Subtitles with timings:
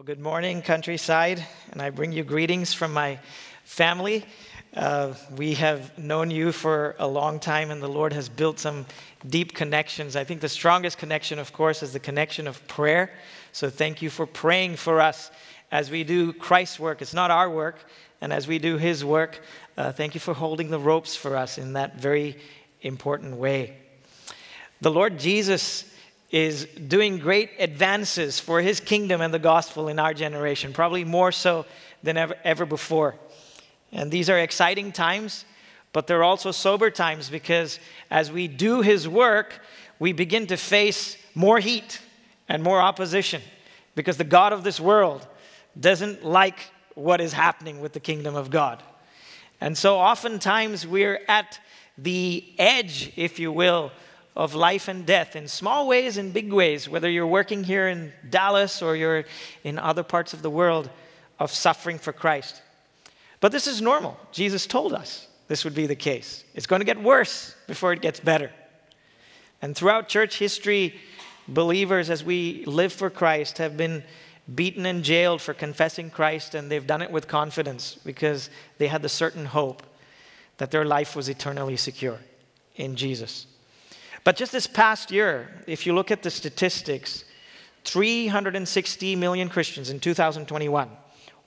[0.00, 3.18] Well, good morning, countryside, and I bring you greetings from my
[3.64, 4.24] family.
[4.74, 8.86] Uh, we have known you for a long time, and the Lord has built some
[9.28, 10.16] deep connections.
[10.16, 13.12] I think the strongest connection, of course, is the connection of prayer.
[13.52, 15.30] So, thank you for praying for us
[15.70, 17.02] as we do Christ's work.
[17.02, 17.76] It's not our work,
[18.22, 19.42] and as we do His work,
[19.76, 22.38] uh, thank you for holding the ropes for us in that very
[22.80, 23.76] important way.
[24.80, 25.89] The Lord Jesus
[26.30, 31.32] is doing great advances for his kingdom and the gospel in our generation, probably more
[31.32, 31.66] so
[32.02, 33.16] than ever, ever before.
[33.92, 35.44] And these are exciting times,
[35.92, 37.80] but they're also sober times because
[38.10, 39.60] as we do his work,
[39.98, 42.00] we begin to face more heat
[42.48, 43.42] and more opposition
[43.96, 45.26] because the God of this world
[45.78, 48.82] doesn't like what is happening with the kingdom of God.
[49.60, 51.58] And so oftentimes we're at
[51.98, 53.92] the edge, if you will,
[54.36, 58.12] of life and death in small ways and big ways, whether you're working here in
[58.28, 59.24] Dallas or you're
[59.64, 60.88] in other parts of the world,
[61.38, 62.62] of suffering for Christ.
[63.40, 64.18] But this is normal.
[64.30, 66.44] Jesus told us this would be the case.
[66.54, 68.50] It's going to get worse before it gets better.
[69.62, 70.94] And throughout church history,
[71.48, 74.04] believers, as we live for Christ, have been
[74.54, 79.02] beaten and jailed for confessing Christ, and they've done it with confidence because they had
[79.02, 79.82] the certain hope
[80.58, 82.18] that their life was eternally secure
[82.76, 83.46] in Jesus.
[84.24, 87.24] But just this past year, if you look at the statistics,
[87.84, 90.90] 360 million Christians in 2021,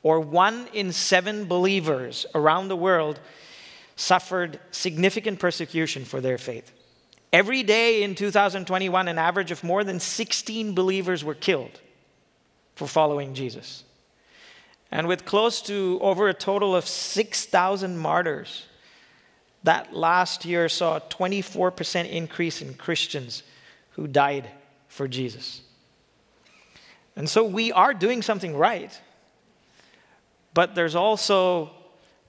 [0.02, 3.20] or one in seven believers around the world,
[3.96, 6.72] suffered significant persecution for their faith.
[7.32, 11.80] Every day in 2021, an average of more than 16 believers were killed
[12.76, 13.84] for following Jesus.
[14.92, 18.68] And with close to over a total of 6,000 martyrs,
[19.64, 23.44] that last year saw a 24% increase in Christians
[23.92, 24.50] who died
[24.88, 25.62] for Jesus.
[27.16, 29.00] And so we are doing something right,
[30.54, 31.72] but there's also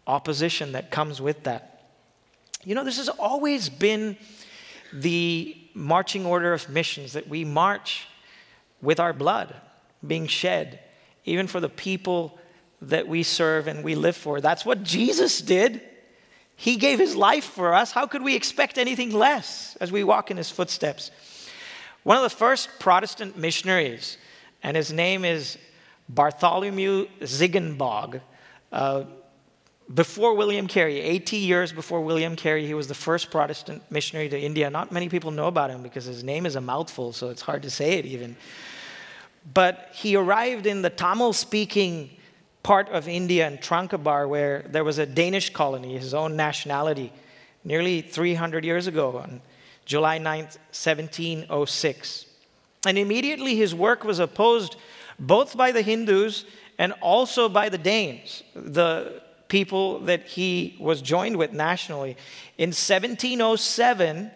[0.07, 1.89] opposition that comes with that.
[2.65, 4.17] You know, this has always been
[4.93, 8.07] the marching order of missions that we march
[8.81, 9.55] with our blood
[10.07, 10.81] being shed,
[11.25, 12.39] even for the people
[12.83, 14.41] that we serve and we live for.
[14.41, 15.81] That's what Jesus did.
[16.57, 17.93] He gave his life for us.
[17.93, 21.11] How could we expect anything less as we walk in his footsteps?
[22.05, 24.19] One of the first Protestant missionaries,
[24.63, 25.59] and his name is
[26.09, 28.21] Bartholomew Ziegenbalg.
[28.71, 29.05] Uh,
[29.93, 34.39] before William Carey, 80 years before William Carey, he was the first Protestant missionary to
[34.39, 34.71] India.
[34.71, 37.63] Not many people know about him because his name is a mouthful, so it's hard
[37.63, 38.37] to say it even.
[39.53, 42.11] But he arrived in the Tamil speaking
[42.65, 47.13] part of India in Tranquebar where there was a Danish colony, his own nationality,
[47.63, 49.41] nearly 300 years ago on
[49.85, 52.27] July 9th, 1706.
[52.87, 54.77] And immediately his work was opposed
[55.19, 56.47] both by the Hindus
[56.79, 62.17] and also by the Danes, the people that he was joined with nationally.
[62.59, 64.31] In 1707,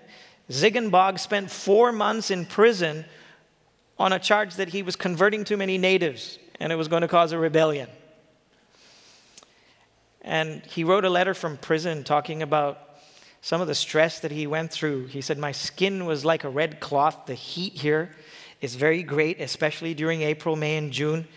[0.51, 3.07] Ziegenbalg spent four months in prison
[3.99, 7.09] on a charge that he was converting too many natives and it was going to
[7.09, 7.89] cause a rebellion.
[10.23, 12.81] And he wrote a letter from prison talking about
[13.41, 15.07] some of the stress that he went through.
[15.07, 17.27] He said, My skin was like a red cloth.
[17.27, 18.11] The heat here
[18.61, 21.29] is very great, especially during April, May, and June,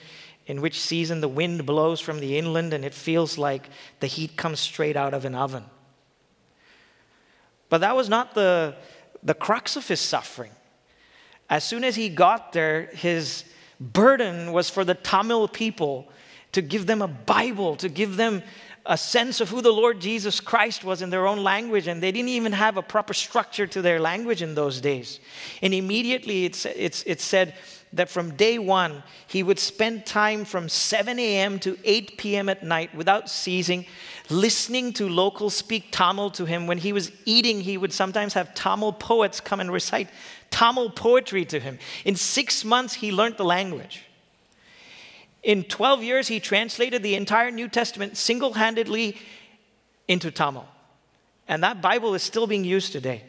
[0.47, 4.35] in which season the wind blows from the inland and it feels like the heat
[4.35, 5.65] comes straight out of an oven.
[7.69, 8.75] But that was not the,
[9.23, 10.51] the crux of his suffering.
[11.49, 13.45] As soon as he got there, his
[13.79, 16.11] burden was for the Tamil people
[16.51, 18.43] to give them a Bible, to give them
[18.85, 22.11] a sense of who the Lord Jesus Christ was in their own language, and they
[22.11, 25.19] didn't even have a proper structure to their language in those days.
[25.61, 27.53] And immediately it's, it's, it's said
[27.93, 31.59] that from day one, he would spend time from 7 a.m.
[31.59, 32.49] to 8 p.m.
[32.49, 33.85] at night without ceasing,
[34.29, 36.67] listening to locals speak Tamil to him.
[36.67, 40.09] When he was eating, he would sometimes have Tamil poets come and recite
[40.49, 41.77] Tamil poetry to him.
[42.05, 44.05] In six months, he learned the language.
[45.43, 49.17] In 12 years, he translated the entire New Testament single handedly
[50.07, 50.65] into Tamil.
[51.47, 53.23] And that Bible is still being used today.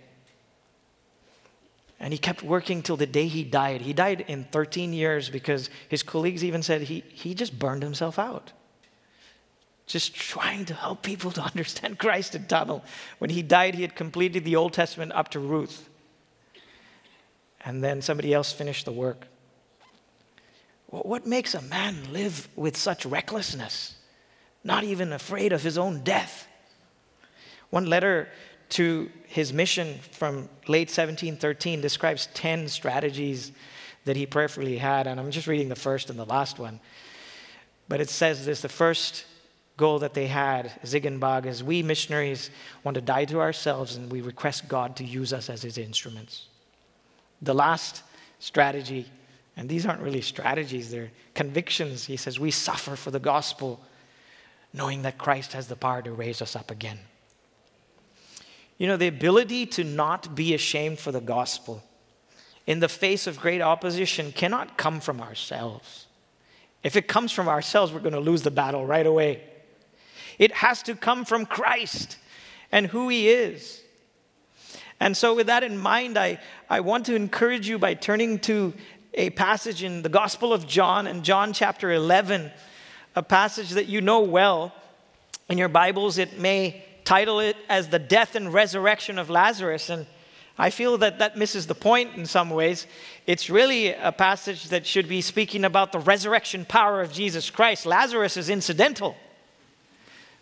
[1.98, 3.80] And he kept working till the day he died.
[3.80, 8.18] He died in 13 years because his colleagues even said he, he just burned himself
[8.18, 8.52] out.
[9.86, 12.84] Just trying to help people to understand Christ in Tamil.
[13.18, 15.88] When he died, he had completed the Old Testament up to Ruth.
[17.64, 19.28] And then somebody else finished the work.
[20.92, 23.94] What makes a man live with such recklessness,
[24.62, 26.46] not even afraid of his own death?
[27.70, 28.28] One letter
[28.70, 33.52] to his mission from late 1713 describes 10 strategies
[34.04, 36.78] that he prayerfully had, and I'm just reading the first and the last one.
[37.88, 39.24] But it says this the first
[39.78, 42.50] goal that they had, Zig is we missionaries
[42.84, 46.48] want to die to ourselves and we request God to use us as his instruments.
[47.40, 48.02] The last
[48.40, 49.06] strategy,
[49.56, 52.06] and these aren't really strategies, they're convictions.
[52.06, 53.80] He says, We suffer for the gospel,
[54.72, 56.98] knowing that Christ has the power to raise us up again.
[58.78, 61.82] You know, the ability to not be ashamed for the gospel
[62.66, 66.06] in the face of great opposition cannot come from ourselves.
[66.82, 69.42] If it comes from ourselves, we're going to lose the battle right away.
[70.38, 72.16] It has to come from Christ
[72.70, 73.82] and who He is.
[74.98, 76.38] And so, with that in mind, I,
[76.70, 78.72] I want to encourage you by turning to
[79.14, 82.50] a passage in the Gospel of John and John chapter 11,
[83.14, 84.72] a passage that you know well.
[85.48, 89.90] In your Bibles, it may title it as the death and resurrection of Lazarus.
[89.90, 90.06] And
[90.56, 92.86] I feel that that misses the point in some ways.
[93.26, 97.84] It's really a passage that should be speaking about the resurrection power of Jesus Christ.
[97.84, 99.14] Lazarus is incidental.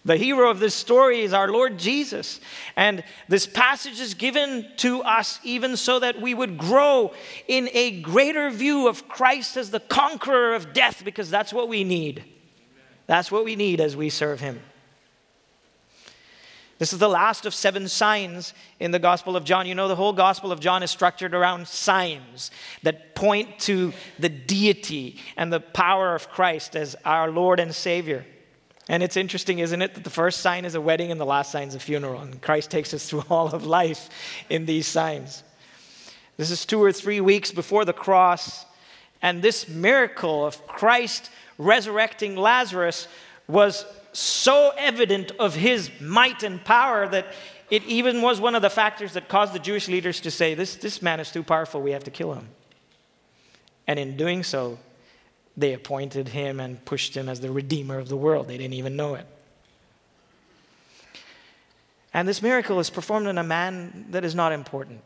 [0.05, 2.41] The hero of this story is our Lord Jesus.
[2.75, 7.13] And this passage is given to us even so that we would grow
[7.47, 11.85] in a greater view of Christ as the conqueror of death, because that's what we
[11.85, 12.25] need.
[13.07, 14.61] That's what we need as we serve him.
[16.79, 19.67] This is the last of seven signs in the Gospel of John.
[19.67, 22.51] You know, the whole Gospel of John is structured around signs
[22.85, 28.25] that point to the deity and the power of Christ as our Lord and Savior.
[28.91, 31.53] And it's interesting, isn't it, that the first sign is a wedding and the last
[31.53, 32.21] sign is a funeral.
[32.23, 34.11] And Christ takes us through all of life
[34.51, 35.45] in these signs.
[36.37, 38.67] This is two or three weeks before the cross.
[39.23, 43.07] And this miracle of Christ resurrecting Lazarus
[43.47, 47.27] was so evident of his might and power that
[47.71, 50.75] it even was one of the factors that caused the Jewish leaders to say, This,
[50.75, 52.49] this man is too powerful, we have to kill him.
[53.87, 54.81] And in doing so,
[55.61, 58.49] they appointed him and pushed him as the redeemer of the world.
[58.49, 59.27] They didn't even know it.
[62.13, 65.01] And this miracle is performed in a man that is not important,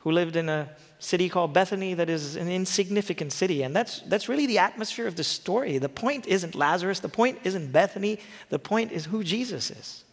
[0.00, 0.68] who lived in a
[0.98, 3.62] city called Bethany that is an insignificant city.
[3.62, 5.78] And that's, that's really the atmosphere of the story.
[5.78, 8.18] The point isn't Lazarus, the point isn't Bethany,
[8.48, 10.04] the point is who Jesus is.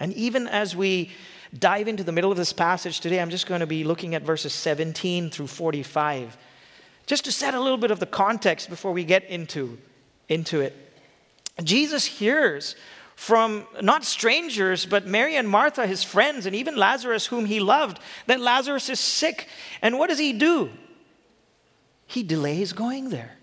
[0.00, 1.10] And even as we
[1.56, 4.22] dive into the middle of this passage today, I'm just going to be looking at
[4.22, 6.36] verses 17 through 45,
[7.06, 9.78] just to set a little bit of the context before we get into,
[10.28, 10.74] into it.
[11.62, 12.76] Jesus hears
[13.16, 18.00] from not strangers, but Mary and Martha, his friends, and even Lazarus, whom he loved,
[18.26, 19.48] that Lazarus is sick.
[19.82, 20.70] And what does he do?
[22.06, 23.36] He delays going there.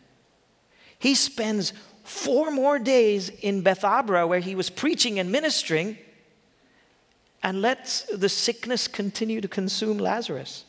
[0.99, 1.73] He spends
[2.03, 5.97] four more days in Bethabara, where he was preaching and ministering,
[7.41, 10.65] and lets the sickness continue to consume Lazarus.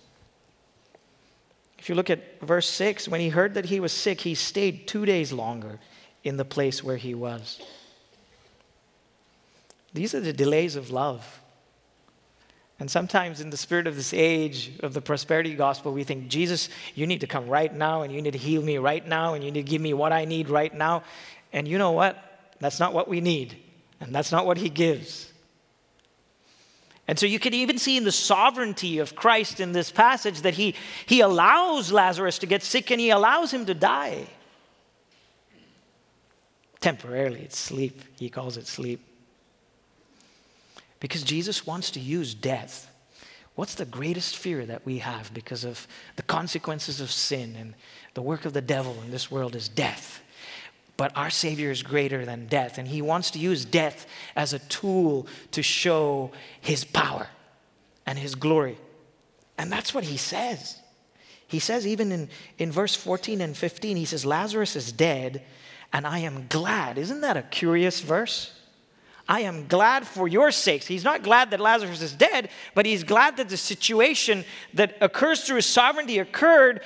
[1.83, 4.87] If you look at verse 6, when he heard that he was sick, he stayed
[4.87, 5.81] two days longer
[6.23, 7.61] in the place where he was.
[9.93, 11.41] These are the delays of love.
[12.79, 16.69] And sometimes, in the spirit of this age of the prosperity gospel, we think, Jesus,
[16.95, 19.43] you need to come right now, and you need to heal me right now, and
[19.43, 21.03] you need to give me what I need right now.
[21.53, 22.17] And you know what?
[22.61, 23.57] That's not what we need,
[24.01, 25.32] and that's not what He gives.
[27.09, 30.55] And so you can even see in the sovereignty of Christ in this passage that
[30.55, 30.75] he,
[31.07, 34.27] he allows Lazarus to get sick and he allows him to die.
[36.81, 38.03] Temporarily, it's sleep.
[38.19, 39.01] He calls it sleep.
[41.01, 42.89] Because Jesus wants to use death.
[43.55, 45.87] What's the greatest fear that we have because of
[46.17, 47.75] the consequences of sin and
[48.15, 50.23] the work of the devil in this world is death.
[50.97, 54.07] But our Savior is greater than death, and He wants to use death
[54.37, 57.29] as a tool to show His power
[58.07, 58.79] and His glory.
[59.59, 60.79] And that's what He says.
[61.47, 65.43] He says, even in, in verse 14 and 15, He says, Lazarus is dead,
[65.93, 66.99] and I am glad.
[66.99, 68.55] Isn't that a curious verse?
[69.29, 70.87] I am glad for your sakes.
[70.87, 74.45] He's not glad that Lazarus is dead, but he's glad that the situation
[74.75, 76.81] that occurs through his sovereignty occurred,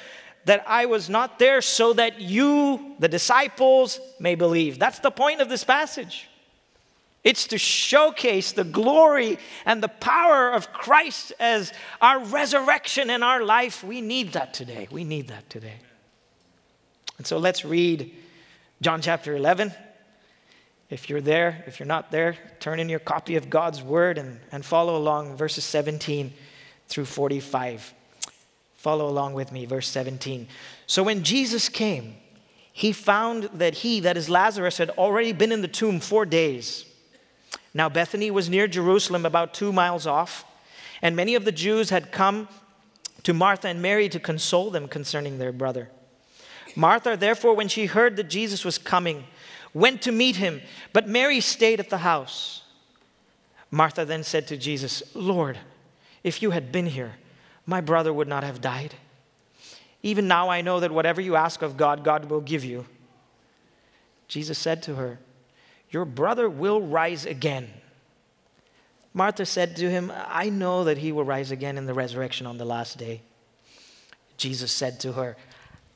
[0.47, 4.79] that I was not there so that you, the disciples, may believe.
[4.79, 6.29] That's the point of this passage.
[7.25, 13.45] It's to showcase the glory and the power of Christ as our resurrection in our
[13.45, 13.83] life.
[13.83, 14.87] We need that today.
[14.93, 15.75] We need that today.
[17.19, 18.15] And so let's read
[18.81, 19.73] John chapter 11.
[20.91, 24.38] If you're there, if you're not there, turn in your copy of God's Word and,
[24.53, 26.33] and follow along verses 17
[26.87, 27.93] through 45.
[28.87, 30.47] Follow along with me, verse 17.
[30.87, 32.14] So when Jesus came,
[32.73, 36.85] he found that he, that is Lazarus, had already been in the tomb four days.
[37.75, 40.45] Now Bethany was near Jerusalem, about two miles off,
[41.02, 42.47] and many of the Jews had come
[43.25, 45.90] to Martha and Mary to console them concerning their brother.
[46.76, 49.25] Martha, therefore, when she heard that Jesus was coming,
[49.75, 50.62] went to meet him,
[50.93, 52.62] but Mary stayed at the house.
[53.69, 55.59] Martha then said to Jesus, Lord,
[56.23, 57.14] if you had been here,
[57.66, 58.94] my brother would not have died.
[60.02, 62.87] Even now I know that whatever you ask of God, God will give you.
[64.28, 65.18] Jesus said to her,
[65.90, 67.68] Your brother will rise again.
[69.12, 72.58] Martha said to him, I know that he will rise again in the resurrection on
[72.58, 73.23] the last day.
[74.37, 75.37] Jesus said to her,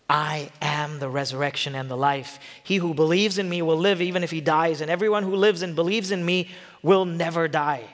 [0.08, 2.40] I am the resurrection and the life.
[2.64, 5.62] He who believes in me will live even if he dies, and everyone who lives
[5.62, 6.48] and believes in me
[6.82, 7.84] will never die.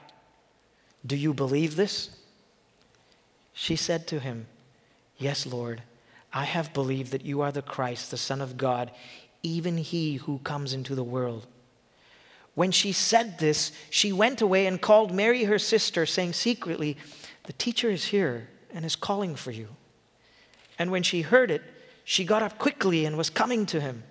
[1.05, 2.16] Do you believe this?
[3.59, 4.49] She said to him,
[5.17, 5.83] Yes, Lord,
[6.31, 8.91] I have believed that you are the Christ, the Son of God,
[9.43, 11.47] even he who comes into the world.
[12.55, 16.99] When she said this, she went away and called Mary, her sister, saying secretly,
[17.45, 19.69] The teacher is here and is calling for you.
[20.79, 21.63] And when she heard it,
[22.05, 24.03] she got up quickly and was coming to him.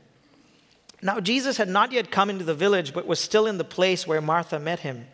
[1.04, 4.08] Now, Jesus had not yet come into the village, but was still in the place
[4.08, 5.06] where Martha met him.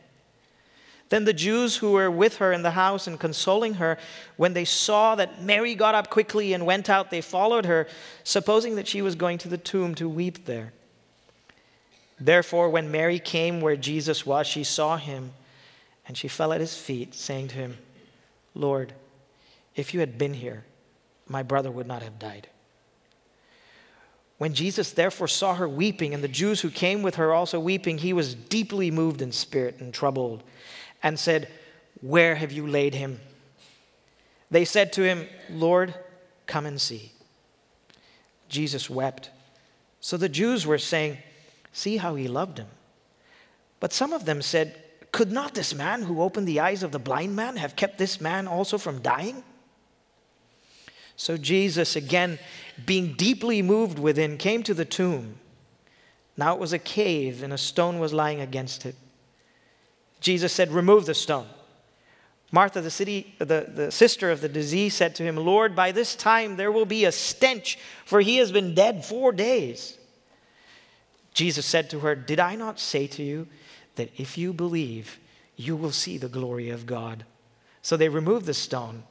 [1.12, 3.98] Then the Jews who were with her in the house and consoling her,
[4.38, 7.86] when they saw that Mary got up quickly and went out, they followed her,
[8.24, 10.72] supposing that she was going to the tomb to weep there.
[12.18, 15.34] Therefore, when Mary came where Jesus was, she saw him,
[16.08, 17.78] and she fell at his feet, saying to him,
[18.56, 18.94] Lord,
[19.76, 20.64] if you had been here,
[21.28, 22.48] my brother would not have died.
[24.38, 27.98] When Jesus therefore saw her weeping, and the Jews who came with her also weeping,
[27.98, 30.44] he was deeply moved in spirit and troubled,
[31.04, 31.48] and said,
[32.02, 33.20] Where have you laid him?
[34.50, 35.96] They said to him, Lord,
[36.46, 37.14] come and see.
[38.50, 39.30] Jesus wept.
[40.02, 41.18] So the Jews were saying,
[41.74, 42.68] See how he loved him.
[43.80, 44.76] But some of them said,
[45.12, 48.20] Could not this man who opened the eyes of the blind man have kept this
[48.20, 49.44] man also from dying?
[51.16, 52.40] So Jesus, again,
[52.86, 55.36] being deeply moved within, came to the tomb.
[56.36, 58.96] Now it was a cave, and a stone was lying against it.
[60.22, 61.48] Jesus said, Remove the stone.
[62.52, 66.16] Martha, the, city, the, the sister of the disease, said to him, Lord, by this
[66.16, 69.98] time there will be a stench, for he has been dead four days.
[71.34, 73.48] Jesus said to her, Did I not say to you
[73.96, 75.18] that if you believe,
[75.56, 77.26] you will see the glory of God?
[77.82, 79.04] So they removed the stone.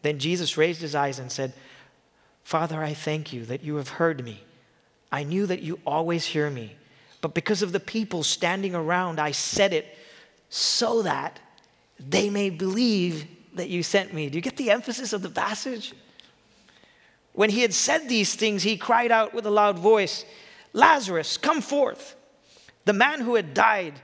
[0.00, 1.52] Then Jesus raised his eyes and said,
[2.44, 4.42] Father, I thank you that you have heard me.
[5.12, 6.76] I knew that you always hear me,
[7.20, 9.95] but because of the people standing around, I said it
[10.48, 11.40] so that
[11.98, 14.28] they may believe that you sent me.
[14.28, 15.94] Do you get the emphasis of the passage?
[17.32, 20.24] When he had said these things, he cried out with a loud voice,
[20.72, 22.16] Lazarus, come forth.
[22.84, 23.94] The man who had died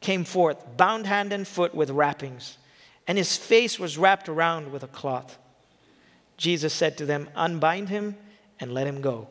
[0.00, 2.58] came forth, bound hand and foot with wrappings,
[3.06, 5.38] and his face was wrapped around with a cloth.
[6.36, 8.16] Jesus said to them, Unbind him
[8.60, 9.28] and let him go.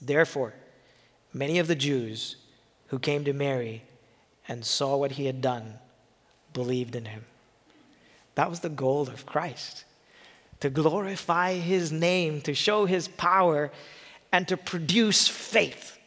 [0.00, 0.54] Therefore,
[1.32, 2.36] many of the Jews
[2.88, 3.82] who came to Mary
[4.52, 5.78] and saw what he had done
[6.52, 7.24] believed in him.
[8.34, 9.84] That was the goal of Christ
[10.60, 13.72] to glorify his name, to show his power,
[14.30, 15.98] and to produce faith.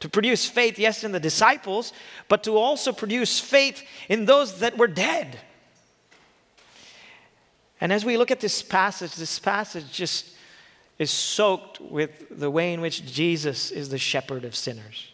[0.00, 1.92] To produce faith, yes, in the disciples,
[2.26, 5.38] but to also produce faith in those that were dead.
[7.82, 10.34] And as we look at this passage, this passage just
[10.98, 15.08] is soaked with the way in which Jesus is the shepherd of sinners.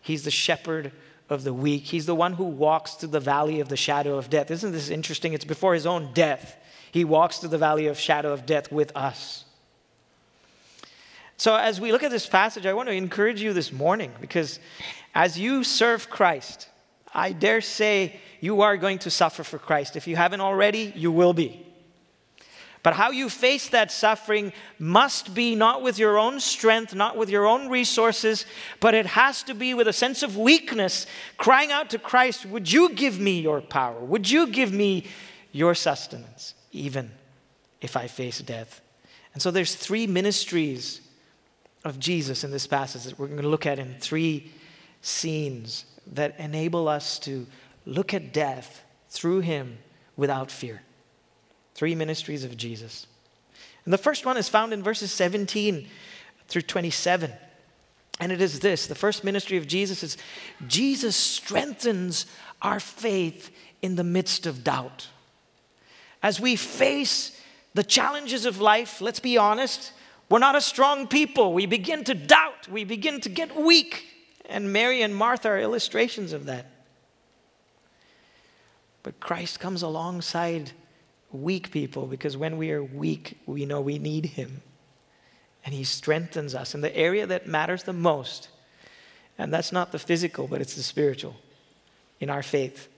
[0.00, 0.90] He's the shepherd
[1.30, 1.84] of the weak.
[1.84, 4.50] He's the one who walks through the valley of the shadow of death.
[4.50, 5.32] Isn't this interesting?
[5.32, 6.56] It's before his own death.
[6.92, 9.44] He walks through the valley of shadow of death with us.
[11.36, 14.60] So, as we look at this passage, I want to encourage you this morning because
[15.14, 16.68] as you serve Christ,
[17.12, 19.96] I dare say you are going to suffer for Christ.
[19.96, 21.66] If you haven't already, you will be.
[22.84, 27.30] But how you face that suffering must be not with your own strength, not with
[27.30, 28.44] your own resources,
[28.78, 31.06] but it has to be with a sense of weakness,
[31.38, 33.98] crying out to Christ, Would you give me your power?
[33.98, 35.06] Would you give me
[35.50, 37.10] your sustenance, even
[37.80, 38.82] if I face death?
[39.32, 41.00] And so there's three ministries
[41.86, 44.52] of Jesus in this passage that we're going to look at in three
[45.00, 47.46] scenes that enable us to
[47.86, 49.78] look at death through him
[50.18, 50.82] without fear.
[51.74, 53.06] Three ministries of Jesus.
[53.84, 55.86] And the first one is found in verses 17
[56.48, 57.32] through 27.
[58.20, 60.16] And it is this the first ministry of Jesus is
[60.66, 62.26] Jesus strengthens
[62.62, 63.50] our faith
[63.82, 65.08] in the midst of doubt.
[66.22, 67.38] As we face
[67.74, 69.92] the challenges of life, let's be honest,
[70.30, 71.52] we're not a strong people.
[71.52, 74.06] We begin to doubt, we begin to get weak.
[74.46, 76.66] And Mary and Martha are illustrations of that.
[79.02, 80.72] But Christ comes alongside
[81.34, 84.62] weak people because when we are weak, we know we need Him.
[85.64, 88.48] and He strengthens us in the area that matters the most.
[89.38, 91.36] And that's not the physical, but it's the spiritual
[92.20, 92.88] in our faith.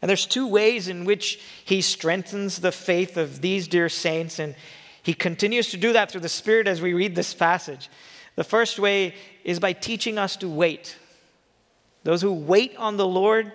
[0.00, 4.54] And there's two ways in which He strengthens the faith of these dear saints, and
[5.02, 7.88] He continues to do that through the Spirit as we read this passage.
[8.36, 9.14] The first way
[9.44, 10.96] is by teaching us to wait.
[12.04, 13.52] Those who wait on the Lord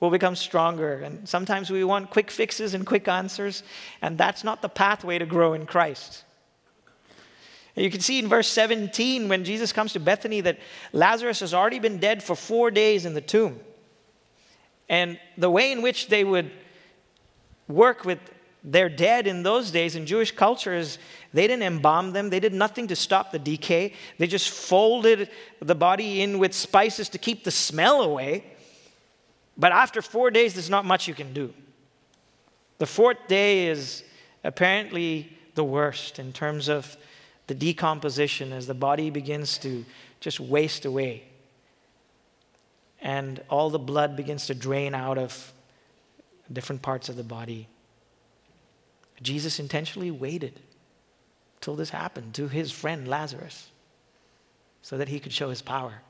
[0.00, 1.00] will become stronger.
[1.00, 3.62] And sometimes we want quick fixes and quick answers,
[4.00, 6.24] and that's not the pathway to grow in Christ.
[7.74, 10.58] You can see in verse 17 when Jesus comes to Bethany that
[10.92, 13.60] Lazarus has already been dead for four days in the tomb.
[14.88, 16.50] And the way in which they would
[17.68, 18.18] work with
[18.64, 20.98] their dead in those days in Jewish culture is
[21.32, 23.92] they didn't embalm them, they did nothing to stop the decay.
[24.18, 28.44] They just folded the body in with spices to keep the smell away.
[29.58, 31.52] But after four days, there's not much you can do.
[32.78, 34.04] The fourth day is
[34.44, 36.96] apparently the worst in terms of
[37.48, 39.84] the decomposition as the body begins to
[40.20, 41.24] just waste away
[43.00, 45.52] and all the blood begins to drain out of
[46.52, 47.68] different parts of the body.
[49.22, 50.60] Jesus intentionally waited
[51.60, 53.70] till this happened to his friend Lazarus
[54.82, 56.02] so that he could show his power.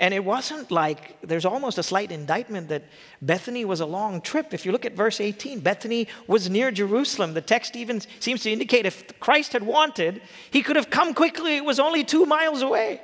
[0.00, 2.84] And it wasn't like there's almost a slight indictment that
[3.20, 4.54] Bethany was a long trip.
[4.54, 7.34] If you look at verse 18, Bethany was near Jerusalem.
[7.34, 11.56] The text even seems to indicate if Christ had wanted, he could have come quickly.
[11.56, 13.00] It was only two miles away.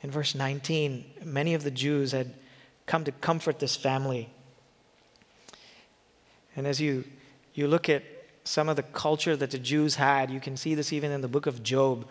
[0.00, 2.34] In verse 19, many of the Jews had
[2.86, 4.30] come to comfort this family.
[6.54, 7.02] And as you,
[7.52, 8.04] you look at
[8.44, 11.28] some of the culture that the Jews had, you can see this even in the
[11.28, 12.06] book of Job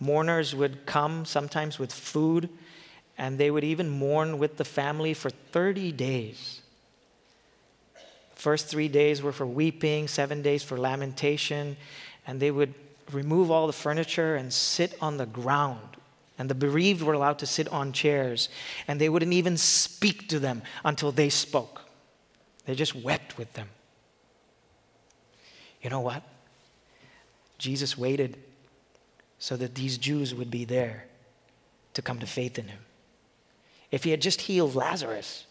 [0.00, 2.48] Mourners would come sometimes with food,
[3.18, 6.62] and they would even mourn with the family for 30 days.
[8.34, 11.76] First three days were for weeping, seven days for lamentation,
[12.26, 12.72] and they would
[13.12, 15.98] remove all the furniture and sit on the ground.
[16.38, 18.48] And the bereaved were allowed to sit on chairs,
[18.88, 21.82] and they wouldn't even speak to them until they spoke.
[22.64, 23.68] They just wept with them.
[25.82, 26.22] You know what?
[27.58, 28.38] Jesus waited
[29.40, 31.06] so that these Jews would be there
[31.94, 32.78] to come to faith in him.
[33.90, 35.46] If he had just healed Lazarus,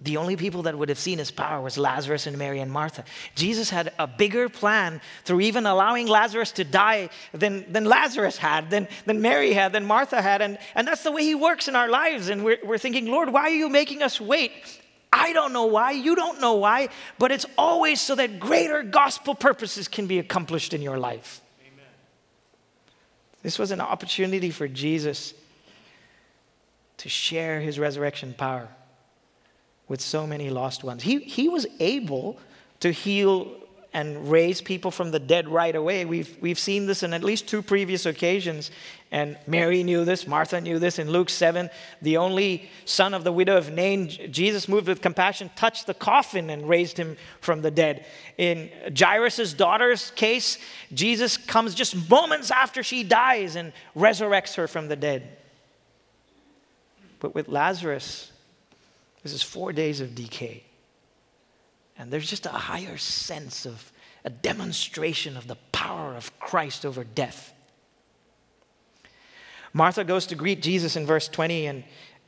[0.00, 3.04] the only people that would have seen his power was Lazarus and Mary and Martha.
[3.36, 8.68] Jesus had a bigger plan through even allowing Lazarus to die than, than Lazarus had,
[8.68, 10.42] than, than Mary had, than Martha had.
[10.42, 12.30] And, and that's the way he works in our lives.
[12.30, 14.52] And we're, we're thinking, Lord, why are you making us wait?
[15.12, 19.36] I don't know why, you don't know why, but it's always so that greater gospel
[19.36, 21.42] purposes can be accomplished in your life.
[23.42, 25.34] This was an opportunity for Jesus
[26.98, 28.68] to share his resurrection power
[29.88, 31.02] with so many lost ones.
[31.02, 32.38] He, he was able
[32.80, 33.52] to heal
[33.92, 36.04] and raise people from the dead right away.
[36.04, 38.70] We've, we've seen this in at least two previous occasions.
[39.12, 40.98] And Mary knew this, Martha knew this.
[40.98, 41.68] In Luke 7,
[42.00, 46.48] the only son of the widow of Nain, Jesus, moved with compassion, touched the coffin
[46.48, 48.06] and raised him from the dead.
[48.38, 50.56] In Jairus' daughter's case,
[50.94, 55.36] Jesus comes just moments after she dies and resurrects her from the dead.
[57.20, 58.32] But with Lazarus,
[59.22, 60.64] this is four days of decay.
[61.98, 63.92] And there's just a higher sense of
[64.24, 67.52] a demonstration of the power of Christ over death.
[69.72, 71.84] Martha goes to greet Jesus in verse 20, and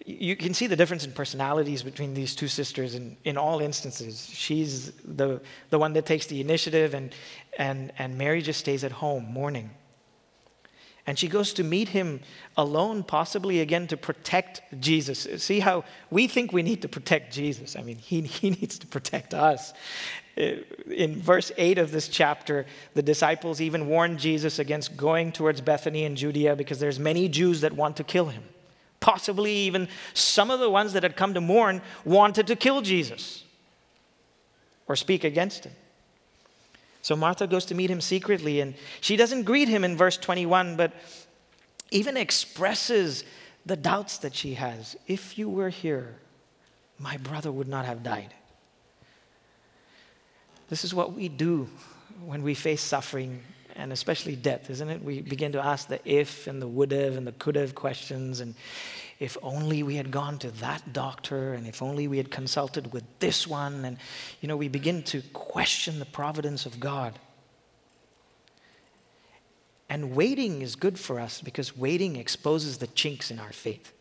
[0.07, 4.29] you can see the difference in personalities between these two sisters in, in all instances.
[4.33, 7.15] She's the, the one that takes the initiative, and,
[7.59, 9.71] and, and Mary just stays at home mourning.
[11.07, 12.21] And she goes to meet him
[12.57, 15.27] alone, possibly again to protect Jesus.
[15.43, 17.77] See how we think we need to protect Jesus.
[17.77, 19.75] I mean, he, he needs to protect us.
[20.37, 20.57] Uh,
[20.91, 26.05] in verse 8 of this chapter, the disciples even warn Jesus against going towards Bethany
[26.05, 28.43] in Judea because there's many Jews that want to kill him.
[29.01, 33.45] Possibly even some of the ones that had come to mourn wanted to kill Jesus
[34.89, 35.73] or speak against him.
[37.05, 40.75] So Martha goes to meet him secretly, and she doesn't greet him in verse 21,
[40.77, 40.91] but
[41.91, 43.25] even expresses
[43.67, 44.97] the doubts that she has.
[45.07, 46.15] If you were here,
[46.99, 48.33] my brother would not have died.
[50.71, 51.69] This is what we do
[52.25, 53.43] when we face suffering
[53.77, 55.05] and especially death, isn't it?
[55.05, 58.41] We begin to ask the if and the would have and the could have questions.
[58.41, 58.55] And
[59.19, 63.05] if only we had gone to that doctor, and if only we had consulted with
[63.21, 63.85] this one.
[63.85, 63.99] And,
[64.41, 67.19] you know, we begin to question the providence of God.
[69.89, 73.93] And waiting is good for us because waiting exposes the chinks in our faith.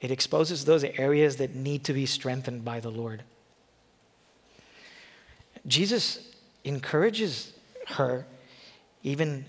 [0.00, 3.22] It exposes those areas that need to be strengthened by the Lord.
[5.66, 7.52] Jesus encourages
[7.86, 8.26] her,
[9.02, 9.46] even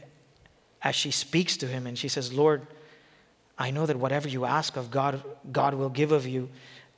[0.82, 2.68] as she speaks to him and she says, Lord,
[3.58, 6.50] I know that whatever you ask of God, God will give of you.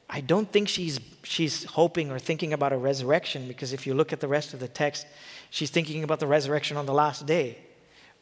[0.10, 4.12] I don't think she's, she's hoping or thinking about a resurrection because if you look
[4.12, 5.06] at the rest of the text,
[5.50, 7.58] she's thinking about the resurrection on the last day.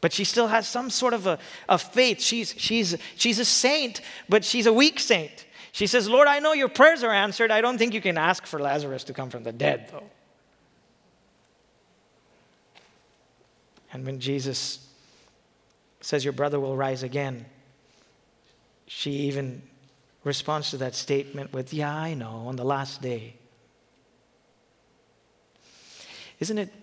[0.02, 2.22] But she still has some sort of a, a faith.
[2.22, 5.46] She's, she's, she's a saint, but she's a weak saint.
[5.72, 7.52] She says, Lord, I know your prayers are answered.
[7.52, 10.04] I don't think you can ask for Lazarus to come from the dead, though.
[13.94, 14.88] And when Jesus
[16.02, 17.46] says, Your brother will rise again,
[18.88, 19.62] she even
[20.24, 23.36] responds to that statement with, Yeah, I know, on the last day.
[26.40, 26.74] Isn't it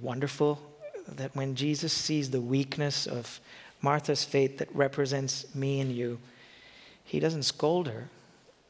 [0.00, 0.60] wonderful
[1.08, 3.40] that when Jesus sees the weakness of
[3.80, 6.18] Martha's faith that represents me and you,
[7.04, 8.08] he doesn't scold her.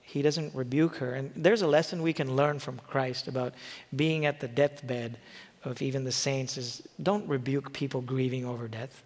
[0.03, 1.15] He doesn't rebuke her.
[1.15, 3.55] And there's a lesson we can learn from Christ about
[3.95, 5.19] being at the deathbed
[5.65, 9.03] of even the saints is don't rebuke people grieving over death.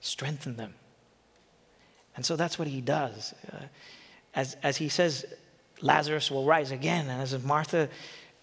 [0.00, 0.74] Strengthen them.
[2.16, 3.34] And so that's what he does.
[3.52, 3.56] Uh,
[4.34, 5.24] as, as he says,
[5.80, 7.88] Lazarus will rise again, and as Martha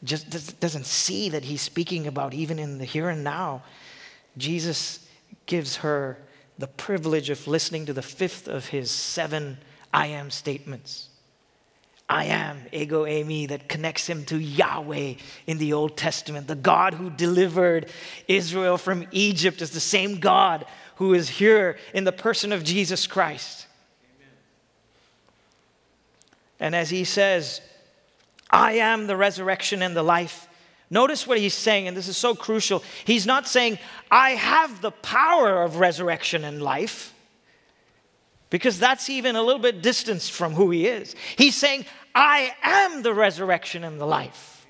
[0.03, 3.63] just doesn't see that he's speaking about even in the here and now,
[4.37, 5.07] Jesus
[5.45, 6.17] gives her
[6.57, 9.57] the privilege of listening to the fifth of his seven
[9.93, 11.09] I am statements.
[12.11, 15.13] I am, ego eimi, that connects him to Yahweh
[15.47, 16.47] in the Old Testament.
[16.47, 17.89] The God who delivered
[18.27, 23.07] Israel from Egypt is the same God who is here in the person of Jesus
[23.07, 23.65] Christ.
[24.19, 24.29] Amen.
[26.61, 27.59] And as he says,
[28.49, 30.47] I am the resurrection and the life.
[30.89, 32.83] Notice what he's saying, and this is so crucial.
[33.03, 33.79] He's not saying,
[34.11, 37.13] I have the power of resurrection and life,
[38.49, 41.15] because that's even a little bit distanced from who he is.
[41.35, 44.67] He's saying, I am the resurrection and the life.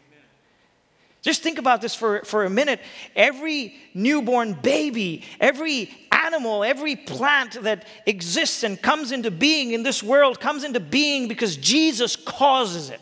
[1.22, 2.80] Just think about this for, for a minute.
[3.16, 5.94] Every newborn baby, every
[6.26, 11.28] animal, every plant that exists and comes into being in this world comes into being
[11.28, 13.02] because Jesus causes it.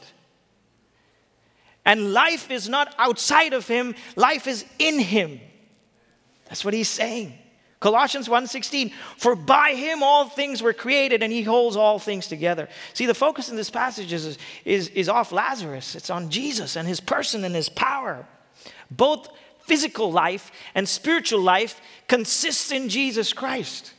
[1.85, 5.39] And life is not outside of him, life is in him.
[6.45, 7.37] That's what he's saying.
[7.79, 12.67] Colossians 1:16 for by him all things were created and he holds all things together.
[12.93, 15.95] See the focus in this passage is, is, is off Lazarus.
[15.95, 18.25] It's on Jesus and his person and his power.
[18.91, 19.29] Both
[19.69, 23.93] physical life and spiritual life consists in Jesus Christ.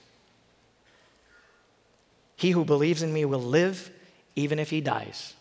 [2.36, 3.90] He who believes in me will live
[4.36, 5.34] even if he dies.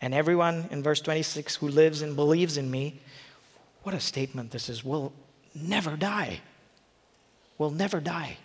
[0.00, 3.00] And everyone in verse 26 who lives and believes in me,
[3.82, 5.12] what a statement this is, will
[5.54, 6.40] never die
[7.58, 8.36] will never die.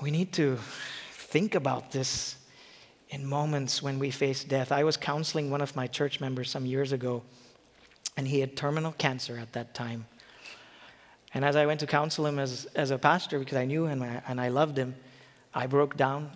[0.00, 0.58] We need to
[1.12, 2.36] think about this
[3.10, 4.72] in moments when we face death.
[4.72, 7.22] I was counseling one of my church members some years ago,
[8.16, 10.06] and he had terminal cancer at that time.
[11.34, 14.02] And as I went to counsel him as, as a pastor, because I knew him
[14.02, 14.94] and I loved him,
[15.54, 16.30] I broke down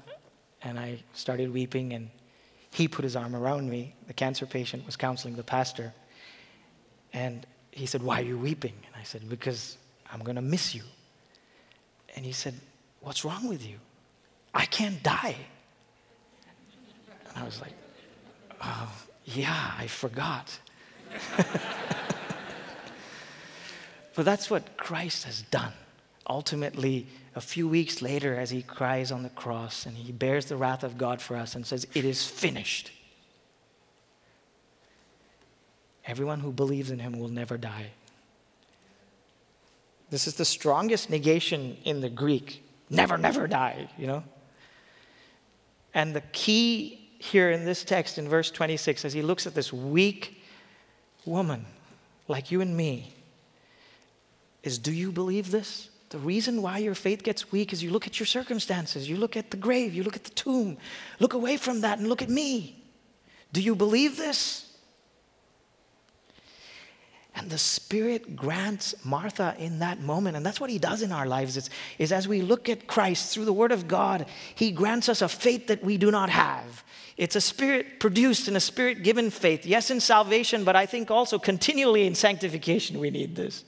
[0.63, 2.11] and I started weeping, and
[2.73, 3.95] he put his arm around me.
[4.07, 5.95] The cancer patient was counseling the pastor.
[7.13, 8.75] And he said, Why are you weeping?
[8.87, 9.79] And I said, Because
[10.13, 10.83] I'm going to miss you.
[12.15, 12.55] And he said,
[13.01, 13.79] What's wrong with you?
[14.53, 15.37] I can't die.
[17.31, 17.73] And I was like,
[18.63, 18.93] Oh,
[19.25, 20.59] yeah, I forgot.
[24.15, 25.73] but that's what Christ has done.
[26.29, 30.57] Ultimately, a few weeks later, as he cries on the cross and he bears the
[30.57, 32.91] wrath of God for us and says, It is finished.
[36.07, 37.91] Everyone who believes in him will never die.
[40.11, 42.65] This is the strongest negation in the Greek.
[42.89, 44.25] Never, never die, you know?
[45.95, 49.73] And the key here in this text in verse 26, as he looks at this
[49.73, 50.43] weak
[51.27, 51.67] woman
[52.29, 53.13] like you and me,
[54.63, 55.91] is do you believe this?
[56.09, 59.37] The reason why your faith gets weak is you look at your circumstances, you look
[59.37, 60.79] at the grave, you look at the tomb.
[61.19, 62.83] Look away from that and look at me.
[63.53, 64.67] Do you believe this?
[67.35, 70.37] And the Spirit grants Martha in that moment.
[70.37, 73.33] And that's what He does in our lives is, is as we look at Christ
[73.33, 76.83] through the Word of God, He grants us a faith that we do not have.
[77.17, 79.67] It's a Spirit produced and a Spirit given faith.
[79.67, 83.65] Yes, in salvation, but I think also continually in sanctification, we need this.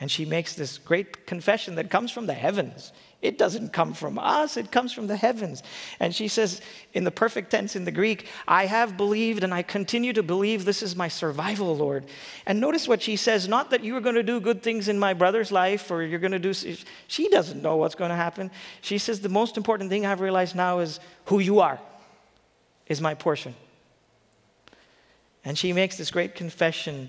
[0.00, 2.92] And she makes this great confession that comes from the heavens.
[3.24, 5.62] It doesn't come from us, it comes from the heavens.
[5.98, 6.60] And she says,
[6.92, 10.66] in the perfect tense in the Greek, I have believed and I continue to believe
[10.66, 12.04] this is my survival, Lord.
[12.44, 14.98] And notice what she says not that you are going to do good things in
[14.98, 16.52] my brother's life or you're going to do,
[17.06, 18.50] she doesn't know what's going to happen.
[18.82, 21.80] She says, the most important thing I've realized now is who you are,
[22.88, 23.54] is my portion.
[25.46, 27.08] And she makes this great confession.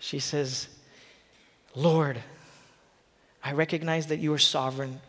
[0.00, 0.66] She says,
[1.76, 2.20] Lord,
[3.44, 5.00] I recognize that you are sovereign.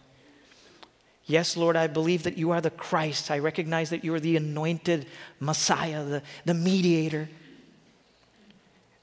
[1.25, 3.31] Yes, Lord, I believe that you are the Christ.
[3.31, 5.07] I recognize that you are the anointed
[5.39, 7.29] Messiah, the, the mediator,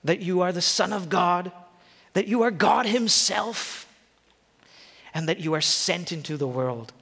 [0.04, 1.50] that you are the Son of God,
[2.12, 3.86] that you are God Himself,
[5.14, 6.92] and that you are sent into the world.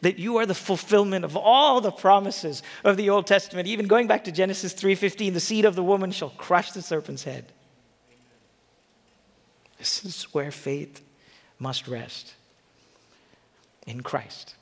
[0.00, 4.06] That you are the fulfillment of all the promises of the Old Testament, even going
[4.06, 7.46] back to Genesis 3:15, the seed of the woman shall crush the serpent's head.
[9.76, 11.02] This is where faith
[11.58, 12.34] must rest
[13.88, 14.54] in Christ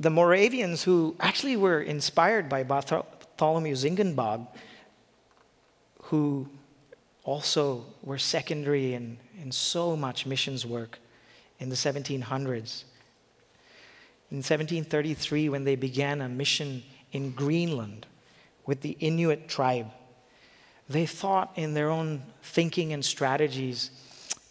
[0.00, 4.46] the Moravians, who actually were inspired by Bartholomew Ziegenbalg,
[6.02, 6.48] who
[7.24, 10.98] also were secondary in, in so much missions work
[11.58, 12.84] in the 1700s.
[14.30, 16.82] In 1733, when they began a mission
[17.12, 18.06] in Greenland
[18.66, 19.88] with the Inuit tribe,
[20.88, 23.90] they thought in their own thinking and strategies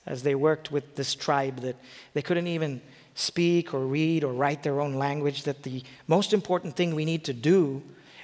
[0.05, 1.75] as they worked with this tribe that
[2.13, 2.81] they couldn't even
[3.17, 7.23] speak or read or write their own language, that the most important thing we need
[7.23, 7.81] to do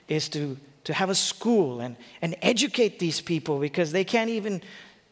[0.08, 4.62] is to, to have a school and, and educate these people because they can't even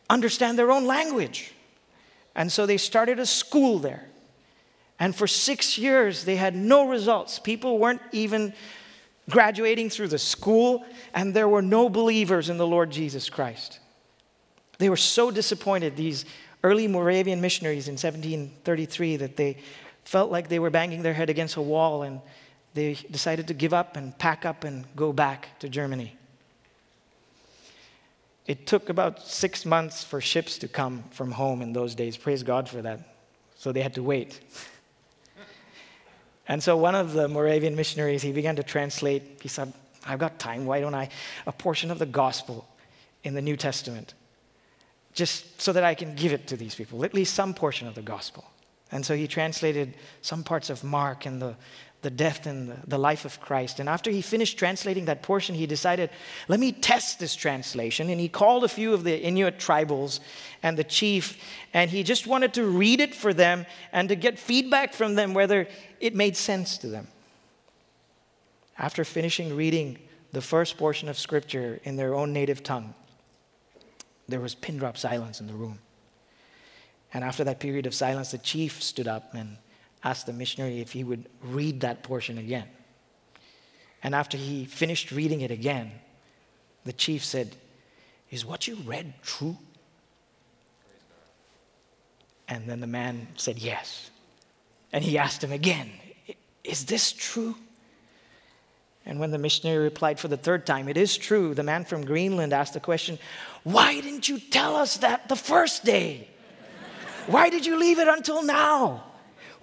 [0.08, 1.54] understand their own language.
[2.36, 4.06] And so they started a school there.
[5.00, 7.39] And for six years, they had no results.
[7.39, 8.54] People weren't even
[9.32, 13.80] graduating through the school, and there were no believers in the Lord Jesus Christ.
[14.78, 16.26] They were so disappointed, these
[16.63, 19.58] early Moravian missionaries in 1733 that they
[20.04, 22.21] felt like they were banging their head against a wall and
[22.74, 26.15] they decided to give up and pack up and go back to Germany.
[28.47, 32.17] It took about six months for ships to come from home in those days.
[32.17, 33.00] Praise God for that.
[33.58, 34.39] So they had to wait.
[36.47, 39.39] and so one of the Moravian missionaries, he began to translate.
[39.41, 39.71] He said,
[40.06, 40.65] I've got time.
[40.65, 41.10] Why don't I?
[41.45, 42.67] A portion of the gospel
[43.24, 44.15] in the New Testament
[45.13, 47.95] just so that I can give it to these people, at least some portion of
[47.95, 48.45] the gospel.
[48.91, 51.56] And so he translated some parts of Mark and the,
[52.02, 53.80] the death and the, the, life of Christ.
[53.80, 56.10] And after he finished translating that portion, he decided,
[56.50, 58.10] let me test this translation.
[58.10, 60.19] And he called a few of the Inuit tribals
[60.62, 61.41] and the chief,
[61.74, 65.34] and he just wanted to read it for them and to get feedback from them
[65.34, 65.67] whether
[66.00, 67.08] it made sense to them.
[68.78, 70.00] After finishing reading
[70.34, 72.93] the first portion of scripture in their own native tongue,
[74.32, 75.80] there was pin drop silence in the room.
[77.13, 79.58] And after that period of silence, the chief stood up and
[80.04, 82.67] asked the missionary if he would read that portion again.
[84.04, 85.91] And after he finished reading it again,
[86.86, 87.56] the chief said,
[88.32, 89.58] Is what you read true?
[92.48, 94.10] And then the man said, Yes.
[94.91, 95.91] And he asked him again,
[96.63, 97.56] Is this true?
[99.05, 102.05] And when the missionary replied for the third time, It is true, the man from
[102.05, 103.17] Greenland asked the question,
[103.63, 106.27] Why didn't you tell us that the first day?
[107.27, 109.03] Why did you leave it until now?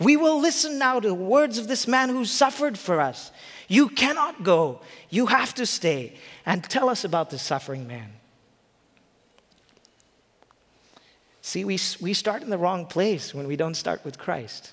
[0.01, 3.33] We will listen now to the words of this man who suffered for us.
[3.66, 4.81] You cannot go.
[5.11, 6.14] You have to stay
[6.46, 8.12] and tell us about the suffering man.
[11.42, 14.72] See, we, we start in the wrong place when we don't start with Christ.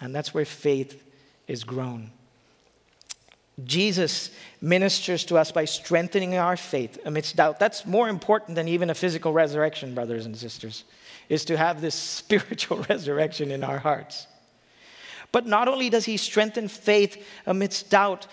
[0.00, 1.02] And that's where faith
[1.46, 2.10] is grown.
[3.64, 7.58] Jesus ministers to us by strengthening our faith amidst doubt.
[7.58, 10.84] That's more important than even a physical resurrection, brothers and sisters,
[11.28, 14.26] is to have this spiritual resurrection in our hearts.
[15.32, 18.26] But not only does he strengthen faith amidst doubt,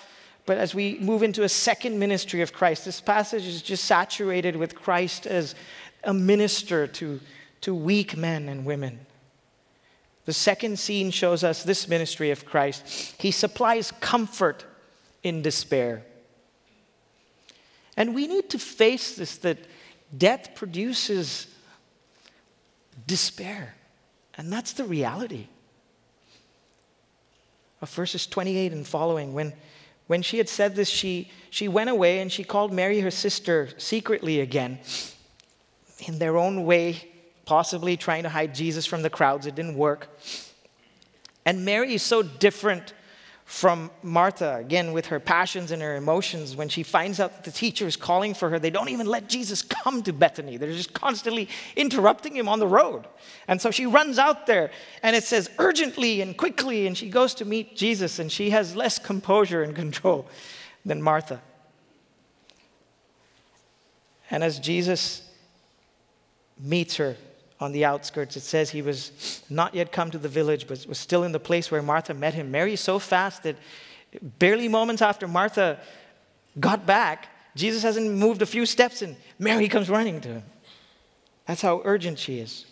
[0.45, 4.57] but as we move into a second ministry of Christ, this passage is just saturated
[4.57, 5.55] with Christ as
[6.03, 7.21] a minister to,
[7.61, 8.99] to weak men and women.
[10.25, 13.15] The second scene shows us this ministry of Christ.
[13.17, 14.65] He supplies comfort
[15.23, 16.03] in despair.
[17.95, 19.57] And we need to face this that
[20.15, 21.47] death produces
[23.07, 23.75] despair.
[24.35, 25.47] And that's the reality
[27.81, 29.33] of verses 28 and following.
[29.33, 29.53] When,
[30.07, 33.69] when she had said this, she, she went away and she called Mary, her sister,
[33.77, 34.79] secretly again,
[36.07, 37.09] in their own way,
[37.45, 39.45] possibly trying to hide Jesus from the crowds.
[39.45, 40.09] It didn't work.
[41.45, 42.93] And Mary is so different
[43.45, 46.55] from Martha, again, with her passions and her emotions.
[46.55, 49.27] When she finds out that the teacher is calling for her, they don't even let
[49.27, 50.57] Jesus come to Bethany.
[50.57, 53.05] They're just constantly interrupting him on the road.
[53.47, 54.71] And so she runs out there,
[55.03, 58.75] and it says urgently and quickly, and she goes to meet Jesus, and she has
[58.75, 60.27] less composure and control
[60.85, 61.41] than Martha.
[64.31, 65.29] And as Jesus
[66.57, 67.17] meets her,
[67.63, 68.35] on the outskirts.
[68.35, 71.39] It says he was not yet come to the village, but was still in the
[71.39, 72.51] place where Martha met him.
[72.51, 73.55] Mary so fast that
[74.37, 75.79] barely moments after Martha
[76.59, 77.29] got back.
[77.55, 80.43] Jesus hasn't moved a few steps, and Mary comes running to him.
[81.45, 82.65] That's how urgent she is.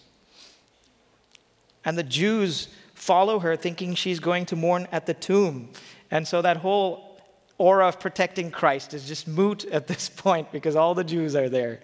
[1.85, 5.69] And the Jews follow her thinking she's going to mourn at the tomb.
[6.11, 7.17] And so that whole
[7.57, 11.47] aura of protecting Christ is just moot at this point because all the Jews are
[11.47, 11.79] there.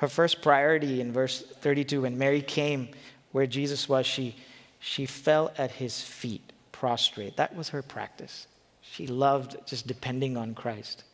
[0.00, 2.88] Her first priority in verse 32 when Mary came
[3.32, 4.34] where Jesus was, she,
[4.78, 7.36] she fell at his feet, prostrate.
[7.36, 8.46] That was her practice.
[8.80, 11.04] She loved just depending on Christ.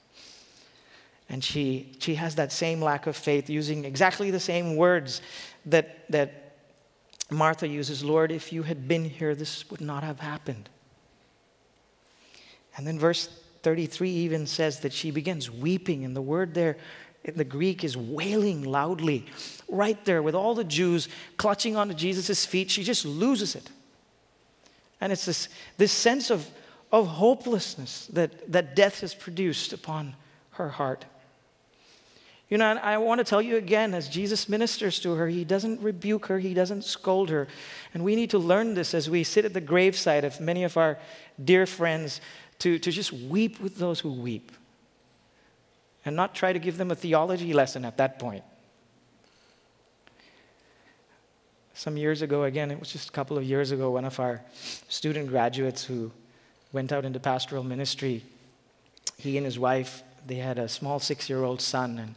[1.29, 5.20] And she, she has that same lack of faith, using exactly the same words
[5.66, 6.55] that, that
[7.29, 10.68] Martha uses Lord, if you had been here, this would not have happened.
[12.77, 13.29] And then verse
[13.62, 16.77] 33 even says that she begins weeping, and the word there
[17.26, 19.26] in the Greek is wailing loudly.
[19.68, 23.68] Right there, with all the Jews clutching onto Jesus' feet, she just loses it.
[25.00, 26.48] And it's this, this sense of,
[26.92, 30.14] of hopelessness that, that death has produced upon
[30.52, 31.04] her heart.
[32.48, 35.80] You know, I want to tell you again, as Jesus ministers to her, he doesn't
[35.80, 37.48] rebuke her, he doesn't scold her.
[37.92, 40.76] And we need to learn this as we sit at the graveside of many of
[40.76, 40.96] our
[41.44, 42.20] dear friends
[42.60, 44.52] to, to just weep with those who weep
[46.06, 48.44] and not try to give them a theology lesson at that point.
[51.74, 54.40] Some years ago, again, it was just a couple of years ago, one of our
[54.88, 56.10] student graduates who
[56.72, 58.24] went out into pastoral ministry,
[59.18, 61.98] he and his wife, they had a small six year old son.
[61.98, 62.14] And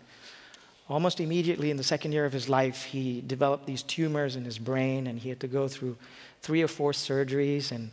[0.88, 4.60] almost immediately in the second year of his life, he developed these tumors in his
[4.60, 5.98] brain, and he had to go through
[6.42, 7.72] three or four surgeries.
[7.72, 7.92] And,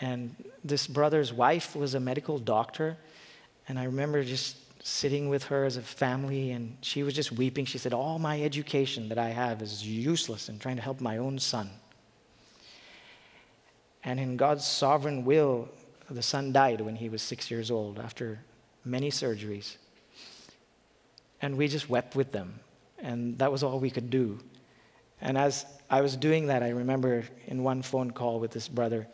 [0.00, 2.96] and this brother's wife was a medical doctor.
[3.68, 7.64] And I remember just sitting with her as a family, and she was just weeping.
[7.64, 11.18] She said, All my education that I have is useless in trying to help my
[11.18, 11.70] own son.
[14.04, 15.68] And in God's sovereign will,
[16.10, 18.40] the son died when he was six years old after
[18.84, 19.76] many surgeries.
[21.40, 22.60] And we just wept with them.
[22.98, 24.40] And that was all we could do.
[25.20, 29.06] And as I was doing that, I remember in one phone call with this brother,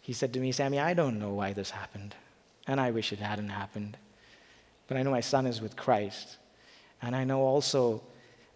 [0.00, 2.14] he said to me, Sammy, I don't know why this happened.
[2.68, 3.96] And I wish it hadn't happened.
[4.88, 6.36] But I know my son is with Christ.
[7.02, 8.02] And I know also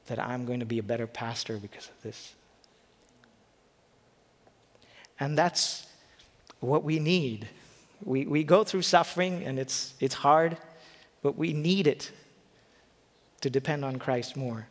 [0.07, 2.35] that I'm going to be a better pastor because of this.
[5.19, 5.87] And that's
[6.61, 7.49] what we need.
[8.05, 10.57] We, we go through suffering and it's, it's hard,
[11.23, 12.11] but we need it
[13.43, 14.67] to depend on Christ more.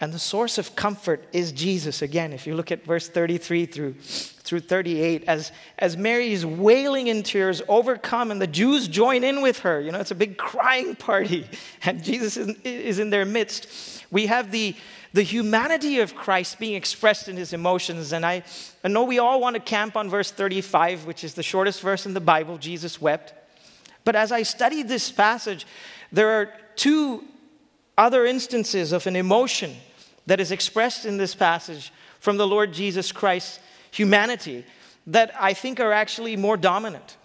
[0.00, 2.02] And the source of comfort is Jesus.
[2.02, 7.08] Again, if you look at verse 33 through, through 38, as, as Mary is wailing
[7.08, 10.38] in tears, overcome, and the Jews join in with her, you know, it's a big
[10.38, 11.48] crying party,
[11.82, 14.04] and Jesus is, is in their midst.
[14.12, 14.76] We have the,
[15.14, 18.12] the humanity of Christ being expressed in his emotions.
[18.12, 18.44] And I,
[18.84, 22.06] I know we all want to camp on verse 35, which is the shortest verse
[22.06, 23.34] in the Bible Jesus wept.
[24.04, 25.66] But as I studied this passage,
[26.12, 27.24] there are two
[27.98, 29.74] other instances of an emotion
[30.28, 33.60] that is expressed in this passage from the Lord Jesus Christ's
[33.90, 34.64] humanity
[35.06, 37.16] that I think are actually more dominant.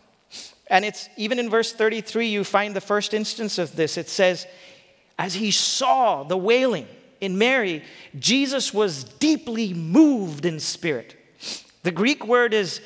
[0.67, 3.97] And it's even in verse 33, you find the first instance of this.
[3.97, 4.47] It says,
[5.19, 6.87] As he saw the wailing
[7.19, 7.83] in Mary,
[8.17, 11.17] Jesus was deeply moved in spirit.
[11.83, 12.79] The Greek word is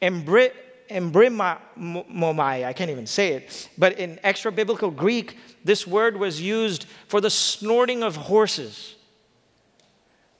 [0.00, 0.52] embry,
[0.88, 2.64] embrimomai.
[2.64, 3.68] I can't even say it.
[3.76, 8.94] But in extra biblical Greek, this word was used for the snorting of horses.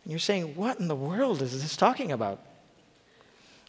[0.04, 2.40] And you're saying, what in the world is this talking about?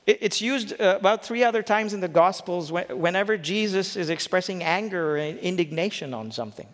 [0.05, 5.13] It's used uh, about three other times in the Gospels whenever Jesus is expressing anger
[5.13, 6.67] or indignation on something.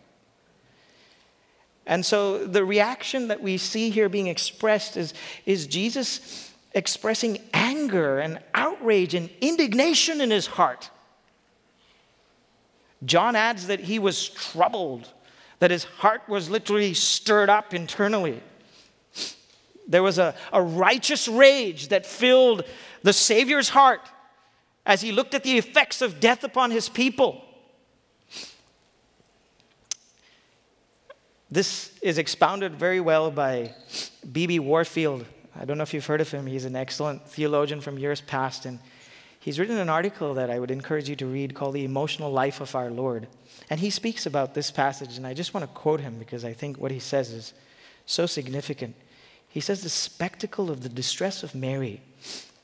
[1.86, 5.14] And so the reaction that we see here being expressed is,
[5.46, 10.90] is Jesus expressing anger and outrage and indignation in his heart.
[13.04, 15.08] John adds that he was troubled,
[15.60, 18.42] that his heart was literally stirred up internally.
[19.92, 22.64] There was a, a righteous rage that filled
[23.04, 24.02] the Savior's heart
[24.86, 27.44] as he looked at the effects of death upon his people.
[31.52, 33.76] This is expounded very well by
[34.32, 34.60] B.B.
[34.60, 35.26] Warfield.
[35.54, 36.48] I don't know if you've heard of him.
[36.48, 38.66] He's an excellent theologian from years past.
[38.66, 38.80] And
[39.42, 42.62] he's written an article that I would encourage you to read called The Emotional Life
[42.62, 43.28] of Our Lord.
[43.70, 45.18] And he speaks about this passage.
[45.18, 47.54] And I just want to quote him because I think what he says is
[48.06, 48.96] so significant.
[49.52, 52.02] He says the spectacle of the distress of Mary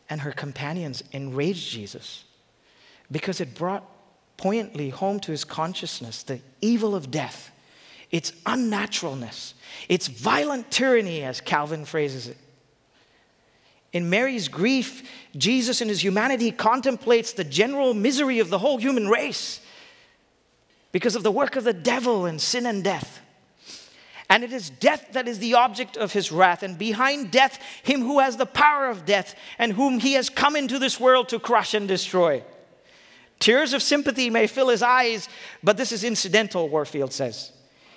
[0.09, 2.23] and her companions enraged Jesus
[3.11, 3.83] because it brought
[4.37, 7.51] poignantly home to his consciousness the evil of death,
[8.09, 9.53] its unnaturalness,
[9.89, 12.37] its violent tyranny, as Calvin phrases it.
[13.91, 19.09] In Mary's grief, Jesus in his humanity contemplates the general misery of the whole human
[19.09, 19.59] race
[20.91, 23.21] because of the work of the devil and sin and death.
[24.29, 28.01] And it is death that is the object of his wrath, and behind death, him
[28.01, 31.39] who has the power of death and whom he has come into this world to
[31.39, 32.43] crush and destroy.
[33.39, 35.29] Tears of sympathy may fill his eyes,
[35.63, 37.51] but this is incidental, Warfield says.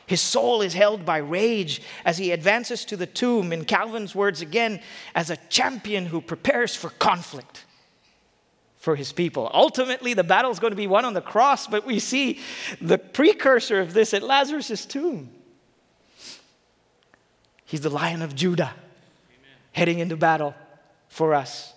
[0.07, 4.41] His soul is held by rage as he advances to the tomb, in Calvin's words
[4.41, 4.81] again,
[5.15, 7.65] as a champion who prepares for conflict
[8.77, 9.51] for his people.
[9.55, 12.41] Ultimately, the battle is going to be won on the cross, but we see
[12.81, 15.31] the precursor of this at Lazarus' tomb.
[17.71, 19.51] He's the lion of Judah, Amen.
[19.71, 20.55] heading into battle
[21.09, 21.73] for us.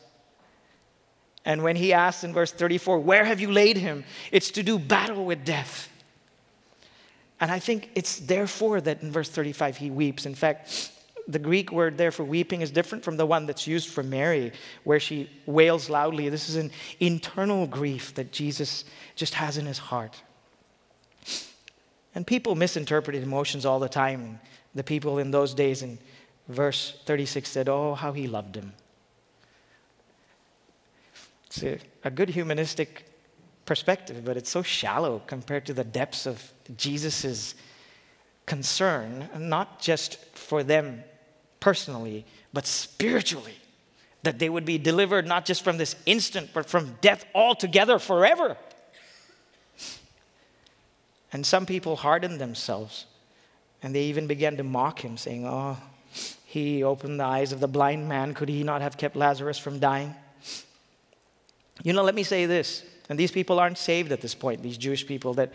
[1.45, 4.03] And when he asks in verse 34, Where have you laid him?
[4.31, 5.89] It's to do battle with death.
[7.39, 10.25] And I think it's therefore that in verse 35 he weeps.
[10.25, 10.91] In fact,
[11.27, 14.51] the Greek word there for weeping is different from the one that's used for Mary,
[14.85, 16.27] where she wails loudly.
[16.29, 18.83] This is an internal grief that Jesus
[19.15, 20.21] just has in his heart.
[22.15, 24.39] And people misinterpreted emotions all the time.
[24.76, 25.99] The people in those days in
[26.47, 28.74] verse 36 said, Oh, how he loved him.
[31.45, 33.05] It's a, a good humanistic
[33.65, 37.55] perspective, but it's so shallow compared to the depths of Jesus'
[38.45, 41.03] concern, not just for them
[41.59, 43.55] personally, but spiritually.
[44.24, 48.55] That they would be delivered not just from this instant, but from death altogether forever.
[51.34, 53.05] And some people hardened themselves,
[53.84, 55.77] and they even began to mock him, saying, Oh,
[56.45, 58.34] he opened the eyes of the blind man.
[58.34, 60.15] Could he not have kept Lazarus from dying?
[61.84, 64.77] You know, let me say this, and these people aren't saved at this point, these
[64.77, 65.51] Jewish people, that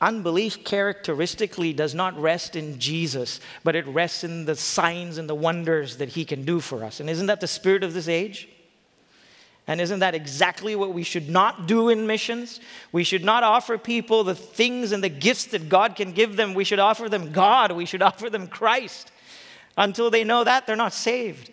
[0.00, 5.34] unbelief characteristically does not rest in Jesus, but it rests in the signs and the
[5.34, 6.98] wonders that he can do for us.
[6.98, 8.48] And isn't that the spirit of this age?
[9.66, 12.58] And isn't that exactly what we should not do in missions?
[12.90, 16.54] We should not offer people the things and the gifts that God can give them.
[16.54, 17.72] We should offer them God.
[17.72, 19.12] We should offer them Christ.
[19.76, 21.50] Until they know that, they're not saved.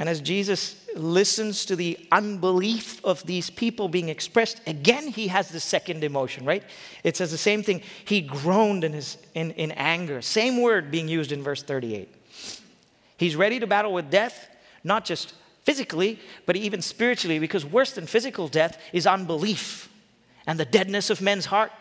[0.00, 5.50] And as Jesus listens to the unbelief of these people being expressed, again, he has
[5.50, 6.64] the second emotion, right?
[7.04, 7.82] It says the same thing.
[8.06, 10.22] He groaned in, his, in, in anger.
[10.22, 12.08] Same word being used in verse 38.
[13.18, 14.48] He's ready to battle with death,
[14.84, 19.88] not just physically, but even spiritually, because worse than physical death is unbelief
[20.46, 21.72] and the deadness of men's heart.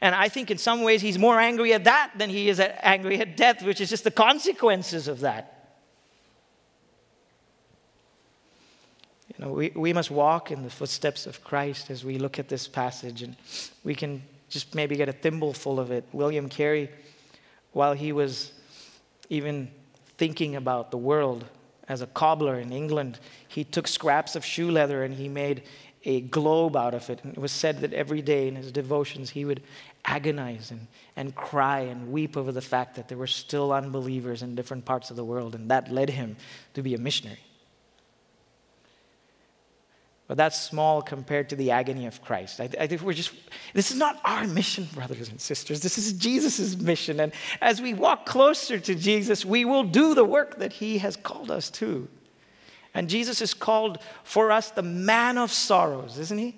[0.00, 2.78] And I think in some ways he's more angry at that than he is at
[2.82, 5.76] angry at death, which is just the consequences of that.
[9.28, 12.48] You know, we, we must walk in the footsteps of Christ as we look at
[12.48, 13.36] this passage, and
[13.84, 16.04] we can just maybe get a thimbleful of it.
[16.12, 16.90] William Carey,
[17.72, 18.52] while he was
[19.28, 19.70] even
[20.18, 21.44] thinking about the world
[21.90, 23.18] as a cobbler in England,
[23.48, 25.64] he took scraps of shoe leather and he made
[26.04, 27.18] a globe out of it.
[27.24, 29.60] And it was said that every day in his devotions he would
[30.04, 30.86] agonize and,
[31.16, 35.10] and cry and weep over the fact that there were still unbelievers in different parts
[35.10, 36.36] of the world, and that led him
[36.74, 37.40] to be a missionary.
[40.30, 42.60] But that's small compared to the agony of Christ.
[42.60, 43.32] I, I, think we're just,
[43.74, 45.80] this is not our mission, brothers and sisters.
[45.80, 47.18] This is Jesus' mission.
[47.18, 51.16] And as we walk closer to Jesus, we will do the work that he has
[51.16, 52.06] called us to.
[52.94, 56.54] And Jesus is called for us the man of sorrows, isn't he?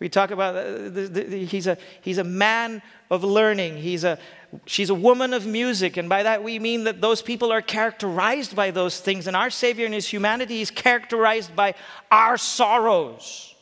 [0.00, 2.82] We talk about uh, the, the, the, he's, a, he's a man
[3.12, 3.76] of learning.
[3.76, 4.18] He's a,
[4.66, 5.96] she's a woman of music.
[5.96, 9.26] And by that we mean that those people are characterized by those things.
[9.26, 11.74] And our Savior in his humanity is characterized by
[12.10, 13.54] our sorrows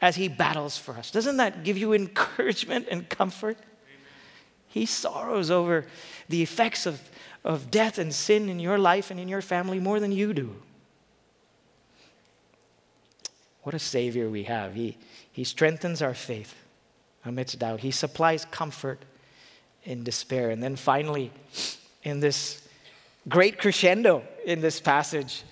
[0.00, 1.10] as he battles for us.
[1.10, 3.58] Doesn't that give you encouragement and comfort?
[4.68, 5.86] He sorrows over
[6.28, 7.00] the effects of,
[7.44, 10.56] of death and sin in your life and in your family more than you do.
[13.62, 14.74] What a Savior we have.
[14.74, 14.96] He,
[15.30, 16.54] he strengthens our faith
[17.24, 17.80] amidst doubt.
[17.80, 19.04] He supplies comfort
[19.84, 20.50] in despair.
[20.50, 21.32] And then finally,
[22.02, 22.66] in this
[23.28, 25.42] great crescendo in this passage,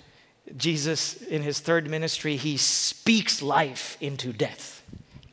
[0.57, 4.83] Jesus, in his third ministry, he speaks life into death.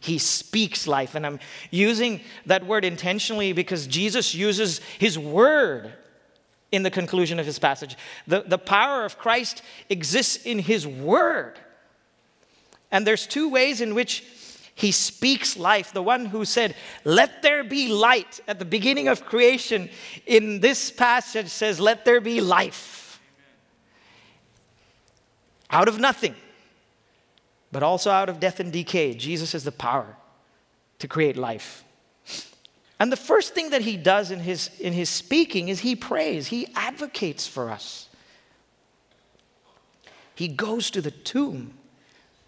[0.00, 1.14] He speaks life.
[1.14, 1.40] And I'm
[1.70, 5.92] using that word intentionally because Jesus uses his word
[6.70, 7.96] in the conclusion of his passage.
[8.26, 11.58] The, the power of Christ exists in his word.
[12.90, 14.24] And there's two ways in which
[14.78, 15.92] he speaks life.
[15.92, 19.90] The one who said, Let there be light at the beginning of creation,
[20.24, 23.20] in this passage says, Let there be life.
[25.68, 26.36] Out of nothing,
[27.72, 29.14] but also out of death and decay.
[29.14, 30.16] Jesus has the power
[31.00, 31.82] to create life.
[33.00, 36.46] And the first thing that he does in his, in his speaking is he prays,
[36.46, 38.08] he advocates for us.
[40.36, 41.74] He goes to the tomb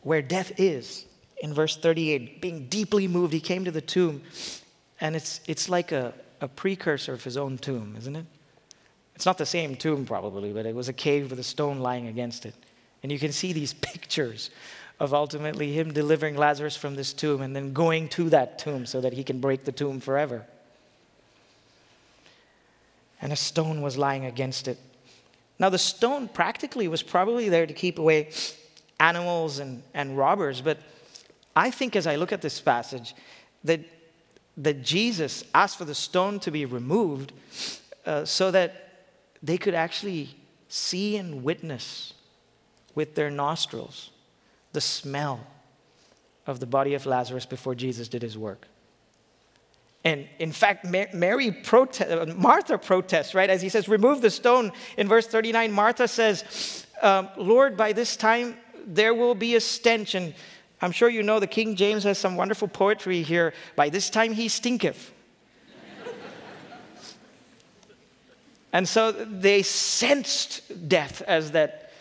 [0.03, 1.07] where death is.
[1.41, 4.23] In verse 38, being deeply moved, he came to the tomb.
[5.01, 8.27] And it's, it's like a, a precursor of his own tomb, isn't it?
[9.15, 12.07] It's not the same tomb, probably, but it was a cave with a stone lying
[12.07, 12.55] against it.
[13.03, 14.51] And you can see these pictures
[14.99, 19.01] of ultimately him delivering Lazarus from this tomb and then going to that tomb so
[19.01, 20.45] that he can break the tomb forever.
[23.23, 24.79] And a stone was lying against it.
[25.59, 28.31] Now, the stone practically was probably there to keep away
[28.99, 30.79] animals and, and robbers, but
[31.61, 33.15] I think as I look at this passage,
[33.65, 33.81] that,
[34.57, 37.35] that Jesus asked for the stone to be removed
[38.07, 39.11] uh, so that
[39.43, 40.35] they could actually
[40.69, 42.15] see and witness
[42.95, 44.11] with their nostrils
[44.73, 45.47] the smell
[46.47, 48.67] of the body of Lazarus before Jesus did his work.
[50.03, 53.51] And in fact, Mary protest, uh, Martha protests, right?
[53.51, 54.73] As he says, remove the stone.
[54.97, 58.57] In verse 39, Martha says, um, Lord, by this time
[58.87, 60.15] there will be a stench.
[60.15, 60.33] And
[60.83, 63.53] I'm sure you know the King James has some wonderful poetry here.
[63.77, 65.13] By this time he stinketh.
[68.73, 71.93] and so they sensed death as that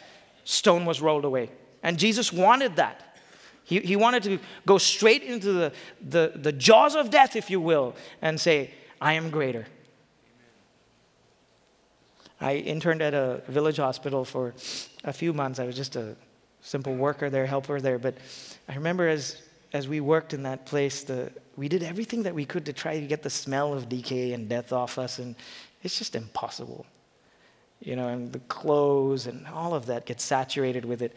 [0.46, 1.50] stone was rolled away.
[1.84, 3.06] And Jesus wanted that.
[3.64, 7.62] He, he wanted to go straight into the, the, the jaws of death, if you
[7.62, 9.68] will, and say, I am greater.
[12.42, 14.56] I interned at a village hospital for
[15.04, 15.60] a few months.
[15.60, 16.16] I was just a
[16.62, 18.00] simple worker there, helper there.
[18.00, 18.16] But
[18.68, 19.42] I remember as,
[19.74, 23.00] as we worked in that place, the, we did everything that we could to try
[23.00, 25.36] to get the smell of decay and death off us, and
[25.84, 26.86] it's just impossible
[27.82, 31.16] you know, and the clothes and all of that gets saturated with it.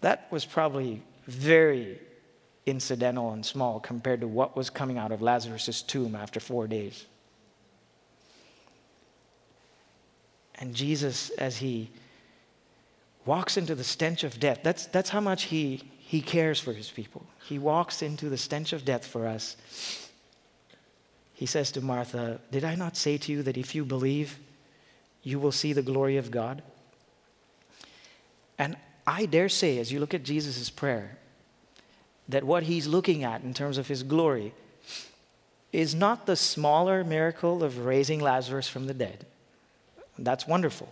[0.00, 1.98] That was probably very
[2.66, 7.06] incidental and small compared to what was coming out of Lazarus' tomb after four days.
[10.56, 11.90] And Jesus, as he
[13.26, 16.90] walks into the stench of death, that's, that's how much he, he cares for his
[16.90, 17.26] people.
[17.44, 19.56] He walks into the stench of death for us.
[21.32, 24.38] He says to Martha, Did I not say to you that if you believe,
[25.24, 26.62] you will see the glory of God.
[28.58, 31.18] And I dare say, as you look at Jesus' prayer,
[32.28, 34.54] that what he's looking at in terms of his glory
[35.72, 39.26] is not the smaller miracle of raising Lazarus from the dead.
[40.18, 40.88] That's wonderful.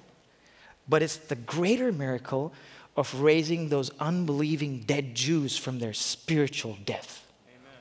[0.88, 2.52] But it's the greater miracle
[2.96, 7.26] of raising those unbelieving dead Jews from their spiritual death.
[7.48, 7.80] Amen.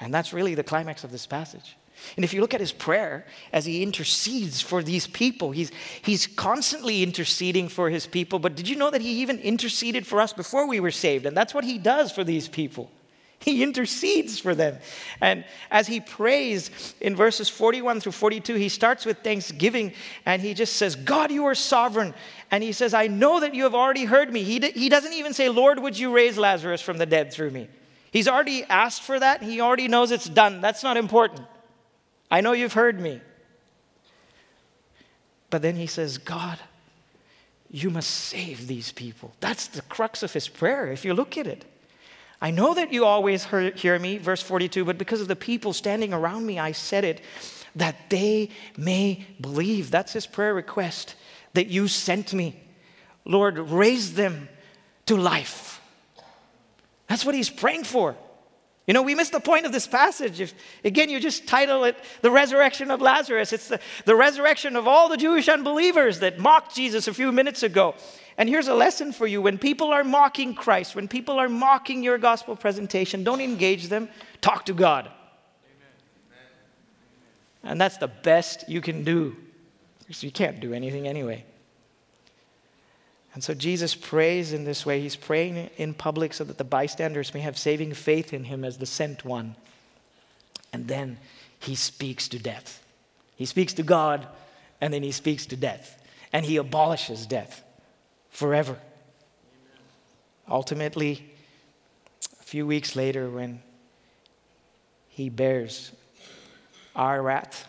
[0.00, 1.76] And that's really the climax of this passage.
[2.16, 5.70] And if you look at his prayer as he intercedes for these people, he's,
[6.02, 8.38] he's constantly interceding for his people.
[8.38, 11.26] But did you know that he even interceded for us before we were saved?
[11.26, 12.90] And that's what he does for these people.
[13.44, 14.78] He intercedes for them.
[15.20, 20.54] And as he prays in verses 41 through 42, he starts with thanksgiving and he
[20.54, 22.14] just says, God, you are sovereign.
[22.52, 24.44] And he says, I know that you have already heard me.
[24.44, 27.50] He, d- he doesn't even say, Lord, would you raise Lazarus from the dead through
[27.50, 27.68] me?
[28.12, 29.42] He's already asked for that.
[29.42, 30.60] He already knows it's done.
[30.60, 31.42] That's not important.
[32.30, 33.20] I know you've heard me.
[35.50, 36.60] But then he says, God,
[37.70, 39.32] you must save these people.
[39.40, 41.64] That's the crux of his prayer, if you look at it.
[42.42, 46.12] I know that you always hear me, verse 42, but because of the people standing
[46.12, 47.20] around me, I said it,
[47.76, 49.92] that they may believe.
[49.92, 51.14] That's his prayer request,
[51.54, 52.60] that you sent me.
[53.24, 54.48] Lord, raise them
[55.06, 55.80] to life.
[57.06, 58.16] That's what he's praying for.
[58.88, 60.40] You know, we miss the point of this passage.
[60.40, 60.52] If,
[60.84, 63.52] again, you just title it The Resurrection of Lazarus.
[63.52, 67.62] It's the, the resurrection of all the Jewish unbelievers that mocked Jesus a few minutes
[67.62, 67.94] ago.
[68.38, 72.02] And here's a lesson for you when people are mocking Christ, when people are mocking
[72.02, 74.08] your gospel presentation, don't engage them,
[74.40, 75.06] talk to God.
[75.06, 75.12] Amen.
[77.62, 79.36] And that's the best you can do.
[79.98, 81.44] Because you can't do anything anyway.
[83.34, 85.00] And so Jesus prays in this way.
[85.00, 88.78] He's praying in public so that the bystanders may have saving faith in him as
[88.78, 89.56] the sent one.
[90.72, 91.18] And then
[91.58, 92.82] he speaks to death.
[93.36, 94.26] He speaks to God,
[94.80, 96.02] and then he speaks to death.
[96.32, 97.62] And he abolishes death
[98.32, 98.72] forever.
[98.72, 99.80] Amen.
[100.48, 101.30] Ultimately,
[102.40, 103.62] a few weeks later, when
[105.08, 105.92] he bears
[106.96, 107.68] our wrath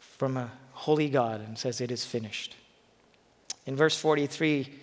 [0.00, 2.56] from a holy God and says, It is finished.
[3.66, 4.74] In verse 43,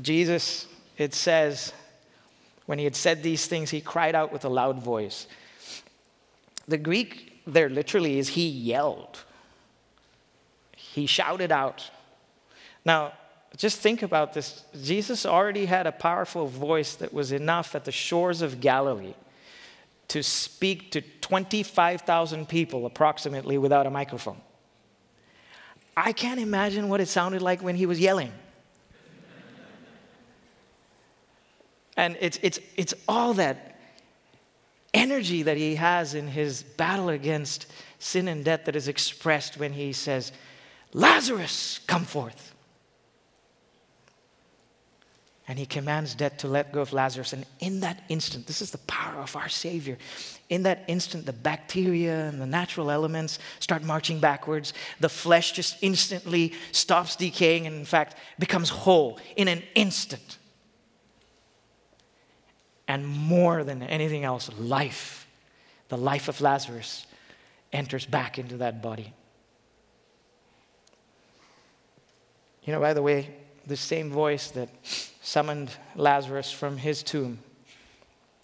[0.00, 0.66] Jesus,
[0.96, 1.72] it says,
[2.66, 5.26] when he had said these things, he cried out with a loud voice.
[6.68, 9.24] The Greek there literally is he yelled,
[10.76, 11.90] he shouted out.
[12.84, 13.12] Now,
[13.56, 14.64] just think about this.
[14.82, 19.14] Jesus already had a powerful voice that was enough at the shores of Galilee
[20.08, 24.40] to speak to 25,000 people approximately without a microphone.
[25.96, 28.32] I can't imagine what it sounded like when he was yelling.
[31.96, 33.76] and it's, it's, it's all that
[34.94, 37.66] energy that he has in his battle against
[37.98, 40.32] sin and death that is expressed when he says,
[40.92, 42.54] Lazarus, come forth.
[45.50, 47.32] And he commands death to let go of Lazarus.
[47.32, 49.98] And in that instant, this is the power of our Savior.
[50.48, 54.72] In that instant, the bacteria and the natural elements start marching backwards.
[55.00, 60.38] The flesh just instantly stops decaying and, in fact, becomes whole in an instant.
[62.86, 65.26] And more than anything else, life,
[65.88, 67.08] the life of Lazarus,
[67.72, 69.12] enters back into that body.
[72.62, 73.34] You know, by the way,
[73.70, 74.68] the same voice that
[75.22, 77.38] summoned Lazarus from his tomb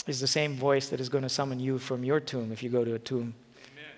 [0.07, 2.71] is the same voice that is going to summon you from your tomb if you
[2.71, 3.35] go to a tomb
[3.73, 3.91] Amen.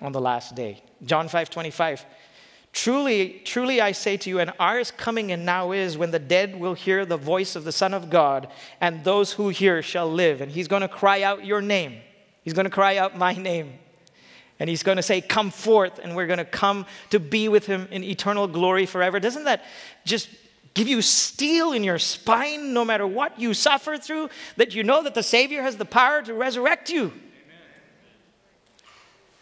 [0.00, 0.80] on the last day.
[1.04, 2.06] John 5 25.
[2.72, 6.20] Truly, truly I say to you, an hour is coming and now is when the
[6.20, 8.48] dead will hear the voice of the Son of God,
[8.80, 10.40] and those who hear shall live.
[10.40, 11.96] And he's going to cry out your name.
[12.42, 13.78] He's going to cry out my name.
[14.58, 17.66] And he's going to say, Come forth, and we're going to come to be with
[17.66, 19.20] him in eternal glory forever.
[19.20, 19.64] Doesn't that
[20.04, 20.28] just
[20.74, 24.30] give you steel in your spine no matter what you suffer through?
[24.56, 27.12] That you know that the Savior has the power to resurrect you.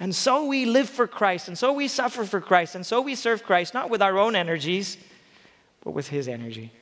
[0.01, 3.15] And so we live for Christ, and so we suffer for Christ, and so we
[3.15, 4.99] serve Christ, not with our own energies,
[5.83, 6.73] but with His energy.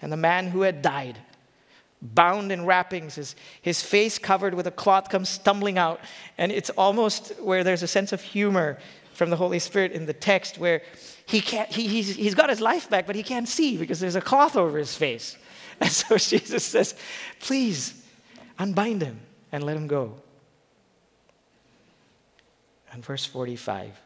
[0.00, 1.18] And the man who had died
[2.04, 6.00] bound in wrappings, his, his face covered with a cloth comes stumbling out.
[6.36, 8.78] And it's almost where there's a sense of humor
[9.14, 10.82] from the Holy Spirit in the text where
[11.26, 14.16] he can't, he, he's, he's got his life back, but he can't see because there's
[14.16, 15.36] a cloth over his face.
[15.80, 16.94] And so Jesus says,
[17.40, 18.00] Please
[18.60, 19.18] unbind him
[19.50, 20.14] and let him go.
[22.92, 24.00] And verse 45,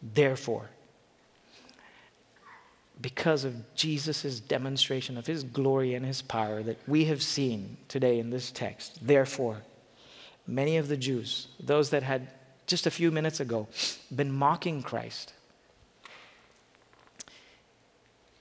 [0.00, 0.70] therefore,
[3.00, 8.18] because of Jesus' demonstration of his glory and his power that we have seen today
[8.18, 8.98] in this text.
[9.06, 9.62] Therefore,
[10.46, 12.28] many of the Jews, those that had
[12.66, 13.68] just a few minutes ago
[14.14, 15.32] been mocking Christ,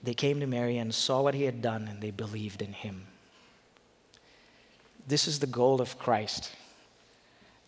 [0.02, 3.08] they came to Mary and saw what he had done and they believed in him.
[5.08, 6.52] This is the goal of Christ.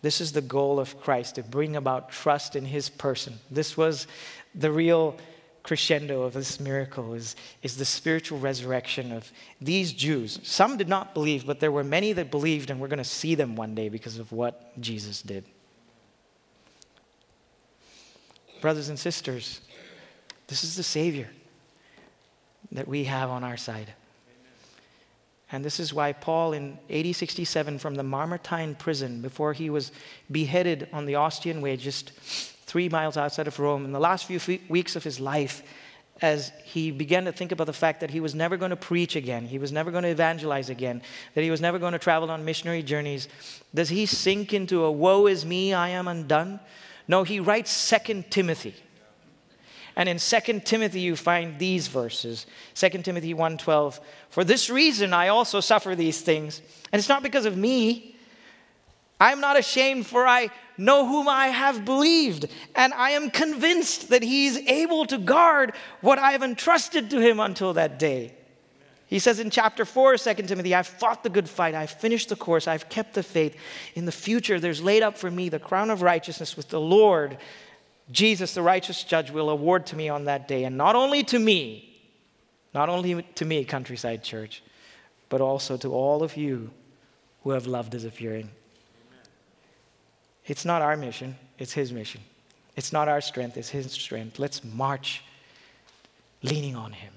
[0.01, 3.39] This is the goal of Christ to bring about trust in his person.
[3.51, 4.07] This was
[4.55, 5.17] the real
[5.63, 9.31] crescendo of this miracle is, is the spiritual resurrection of
[9.61, 10.39] these Jews.
[10.43, 13.35] Some did not believe, but there were many that believed, and we're going to see
[13.35, 15.45] them one day because of what Jesus did.
[18.61, 19.61] Brothers and sisters,
[20.47, 21.29] this is the Savior
[22.71, 23.93] that we have on our side.
[25.51, 29.91] And this is why Paul in AD 67 from the Mamertine prison, before he was
[30.29, 32.11] beheaded on the Ostian Way, just
[32.69, 35.63] three miles outside of Rome, in the last few weeks of his life,
[36.21, 39.15] as he began to think about the fact that he was never going to preach
[39.15, 41.01] again, he was never going to evangelize again,
[41.33, 43.27] that he was never going to travel on missionary journeys,
[43.73, 46.59] does he sink into a woe is me, I am undone?
[47.07, 48.75] No, he writes Second Timothy.
[49.95, 52.45] And in Second Timothy you find these verses.
[52.75, 53.99] Second Timothy 1:12,
[54.29, 56.61] "For this reason I also suffer these things,
[56.91, 58.15] and it's not because of me.
[59.19, 64.09] I am not ashamed, for I know whom I have believed, and I am convinced
[64.09, 68.33] that he is able to guard what I have entrusted to him until that day.
[69.05, 72.35] He says in chapter 4, 2 Timothy, I've fought the good fight, I've finished the
[72.35, 73.55] course, I've kept the faith.
[73.95, 77.37] In the future, there's laid up for me the crown of righteousness with the Lord.
[78.11, 81.39] Jesus, the righteous judge, will award to me on that day, and not only to
[81.39, 81.85] me,
[82.73, 84.63] not only to me, Countryside Church,
[85.27, 86.71] but also to all of you
[87.43, 88.51] who have loved his appearing.
[90.49, 92.21] It's not our mission, it's His mission.
[92.75, 94.39] It's not our strength, it's His strength.
[94.39, 95.23] Let's march
[96.41, 97.13] leaning on Him.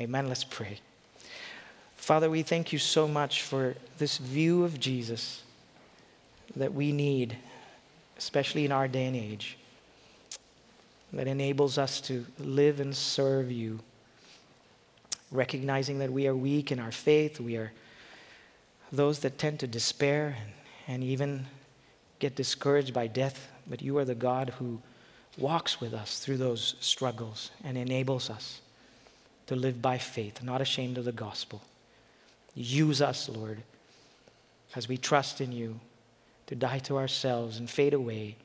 [0.00, 0.28] Amen.
[0.28, 0.78] Let's pray.
[1.96, 5.42] Father, we thank you so much for this view of Jesus
[6.54, 7.36] that we need,
[8.16, 9.58] especially in our day and age,
[11.12, 13.80] that enables us to live and serve you,
[15.30, 17.72] recognizing that we are weak in our faith, we are
[18.92, 20.52] those that tend to despair and,
[20.86, 21.46] and even
[22.18, 24.80] get discouraged by death, but you are the God who
[25.38, 28.60] walks with us through those struggles and enables us
[29.46, 31.62] to live by faith, not ashamed of the gospel.
[32.54, 33.62] Use us, Lord,
[34.74, 35.78] as we trust in you
[36.46, 38.36] to die to ourselves and fade away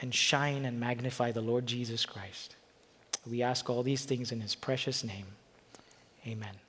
[0.00, 2.56] and shine and magnify the Lord Jesus Christ.
[3.28, 5.26] We ask all these things in his precious name.
[6.26, 6.63] Amen.